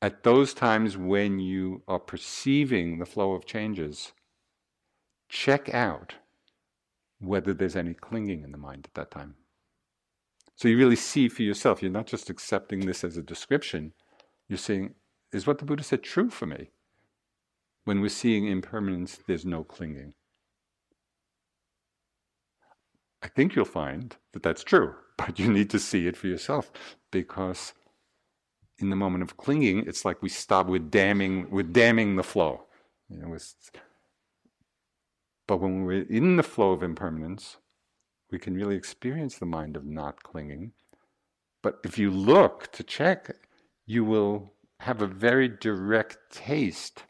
[0.00, 4.12] At those times when you are perceiving the flow of changes
[5.28, 6.14] check out
[7.20, 9.34] whether there's any clinging in the mind at that time.
[10.56, 11.82] So you really see for yourself.
[11.82, 13.92] You're not just accepting this as a description.
[14.48, 14.94] You're seeing
[15.32, 16.70] is what the buddha said true for me
[17.88, 20.12] when we're seeing impermanence, there's no clinging.
[23.22, 26.70] I think you'll find that that's true, but you need to see it for yourself
[27.10, 27.72] because
[28.78, 32.64] in the moment of clinging, it's like we stop, we're damming, we're damming the flow.
[33.08, 33.38] You know,
[35.46, 37.56] but when we're in the flow of impermanence,
[38.30, 40.72] we can really experience the mind of not clinging.
[41.62, 43.34] But if you look to check,
[43.86, 47.04] you will have a very direct taste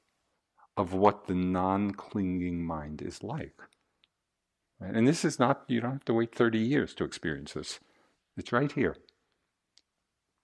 [0.79, 3.61] of what the non clinging mind is like.
[4.81, 7.81] And this is not, you don't have to wait 30 years to experience this.
[8.37, 8.97] It's right here.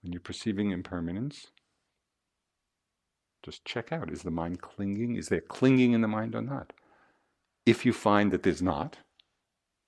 [0.03, 1.47] When you're perceiving impermanence,
[3.43, 5.15] just check out is the mind clinging?
[5.15, 6.73] Is there clinging in the mind or not?
[7.65, 8.97] If you find that there's not,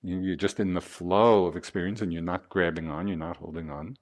[0.02, 3.68] you're just in the flow of experience and you're not grabbing on, you're not holding
[3.68, 3.96] on,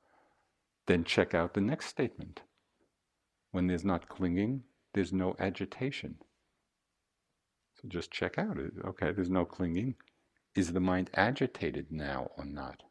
[0.86, 2.42] then check out the next statement.
[3.50, 4.62] When there's not clinging,
[4.94, 6.18] there's no agitation.
[7.88, 8.72] Just check out it.
[8.84, 9.94] Okay, there's no clinging.
[10.54, 12.82] Is the mind agitated now or not?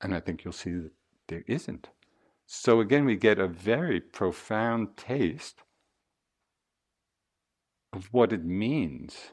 [0.00, 0.92] And I think you'll see that
[1.28, 1.88] there isn't.
[2.46, 5.62] So again, we get a very profound taste
[7.92, 9.32] of what it means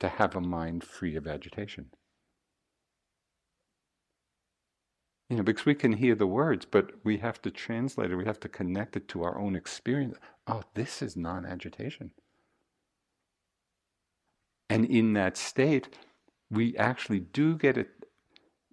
[0.00, 1.90] to have a mind free of agitation.
[5.30, 8.26] You know, because we can hear the words, but we have to translate it, we
[8.26, 10.18] have to connect it to our own experience.
[10.46, 12.10] Oh, this is non agitation.
[14.68, 15.88] And in that state,
[16.50, 17.88] we actually do get it,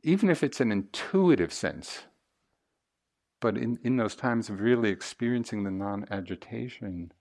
[0.04, 2.04] even if it's an intuitive sense,
[3.40, 7.12] but in, in those times of really experiencing the non agitation,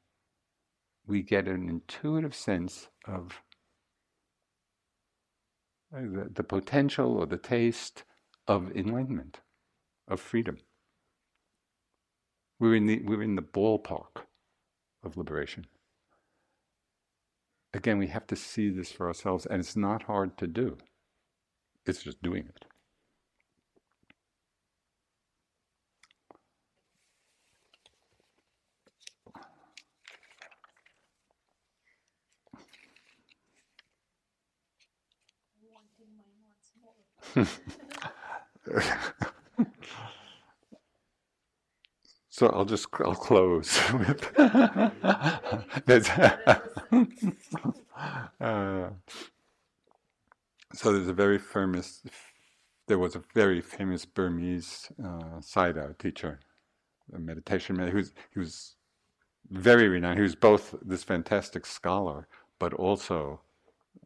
[1.06, 3.42] we get an intuitive sense of
[5.94, 8.04] uh, the, the potential or the taste
[8.46, 9.40] of enlightenment,
[10.06, 10.58] of freedom.
[12.58, 14.24] We're in the, we're in the ballpark
[15.02, 15.66] of liberation.
[17.74, 20.78] Again, we have to see this for ourselves, and it's not hard to do.
[21.84, 22.48] It's just doing
[37.36, 37.46] it.
[42.40, 44.32] so I'll just I'll close with
[48.40, 48.88] uh,
[50.72, 52.02] so there's a very famous
[52.88, 56.40] there was a very famous Burmese uh, Sayadaw teacher,
[57.14, 57.94] a meditation man.
[57.94, 58.76] Was he was
[59.50, 60.16] very renowned.
[60.16, 62.26] He was both this fantastic scholar,
[62.58, 63.42] but also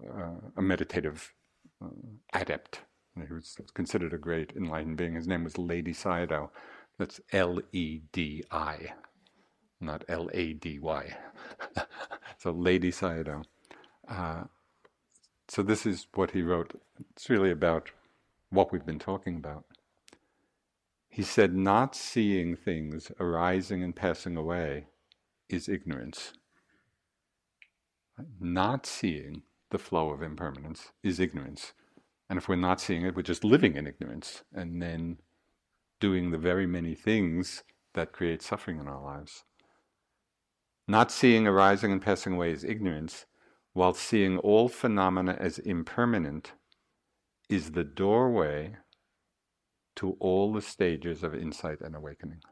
[0.04, 1.32] uh, a meditative
[1.80, 1.86] uh,
[2.32, 2.80] adept
[3.16, 5.14] he was considered a great enlightened being.
[5.14, 6.50] His name was Ledi Sayadaw.
[6.98, 8.92] That's L E D I,
[9.80, 11.16] not L A D Y.
[12.38, 13.44] so Ledi Sayadaw.
[14.08, 14.44] Uh,
[15.48, 16.80] so this is what he wrote.
[17.10, 17.90] It's really about
[18.50, 19.64] what we've been talking about.
[21.08, 24.86] He said, not seeing things arising and passing away
[25.48, 26.32] is ignorance.
[28.40, 31.72] Not seeing the flow of impermanence is ignorance.
[32.28, 35.18] And if we're not seeing it, we're just living in ignorance and then
[36.04, 37.62] doing the very many things
[37.94, 39.44] that create suffering in our lives.
[40.86, 43.24] Not seeing arising and passing away as ignorance,
[43.72, 46.52] while seeing all phenomena as impermanent
[47.48, 48.76] is the doorway
[49.96, 52.42] to all the stages of insight and awakening.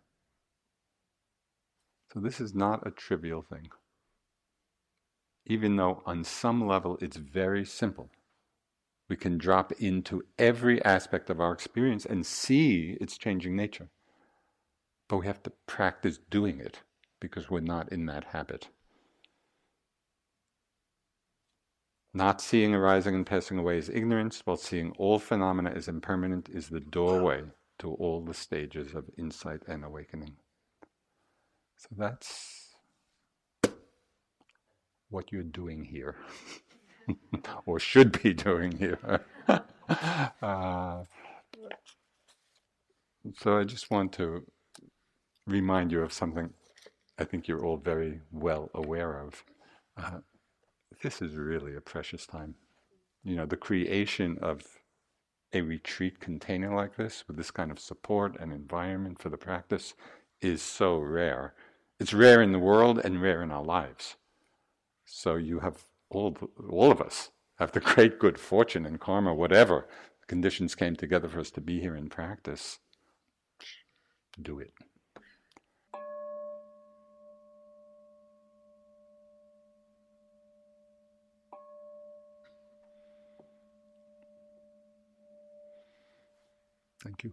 [2.11, 3.69] So, this is not a trivial thing,
[5.45, 8.09] even though on some level it's very simple
[9.13, 13.91] we can drop into every aspect of our experience and see its changing nature.
[15.07, 16.81] But we have to practice doing it
[17.21, 18.71] because we're not in that habit.
[22.15, 26.71] Not seeing arising and passing away is ignorance, while seeing all phenomena as impermanent is
[26.71, 27.43] the doorway
[27.81, 30.37] to all the stages of insight and awakening.
[31.77, 32.77] So that's
[35.11, 36.17] what you're doing here.
[37.67, 39.25] or should be doing here.
[40.43, 41.05] uh,
[43.39, 44.45] so I just want to
[45.47, 46.51] remind you of something
[47.19, 49.45] I think you're all very well aware of.
[49.97, 50.19] Uh,
[51.03, 52.55] this is really a precious time.
[53.23, 54.63] You know, the creation of
[55.53, 59.95] a retreat container like this, with this kind of support and environment for the practice,
[60.41, 61.55] is so rare.
[62.01, 64.17] It's rare in the world and rare in our lives.
[65.05, 66.37] So you have all,
[66.71, 69.89] all of us have the great good fortune and karma, whatever
[70.29, 72.79] conditions came together for us to be here in practice,
[74.41, 74.73] do it.
[87.03, 87.33] Thank you.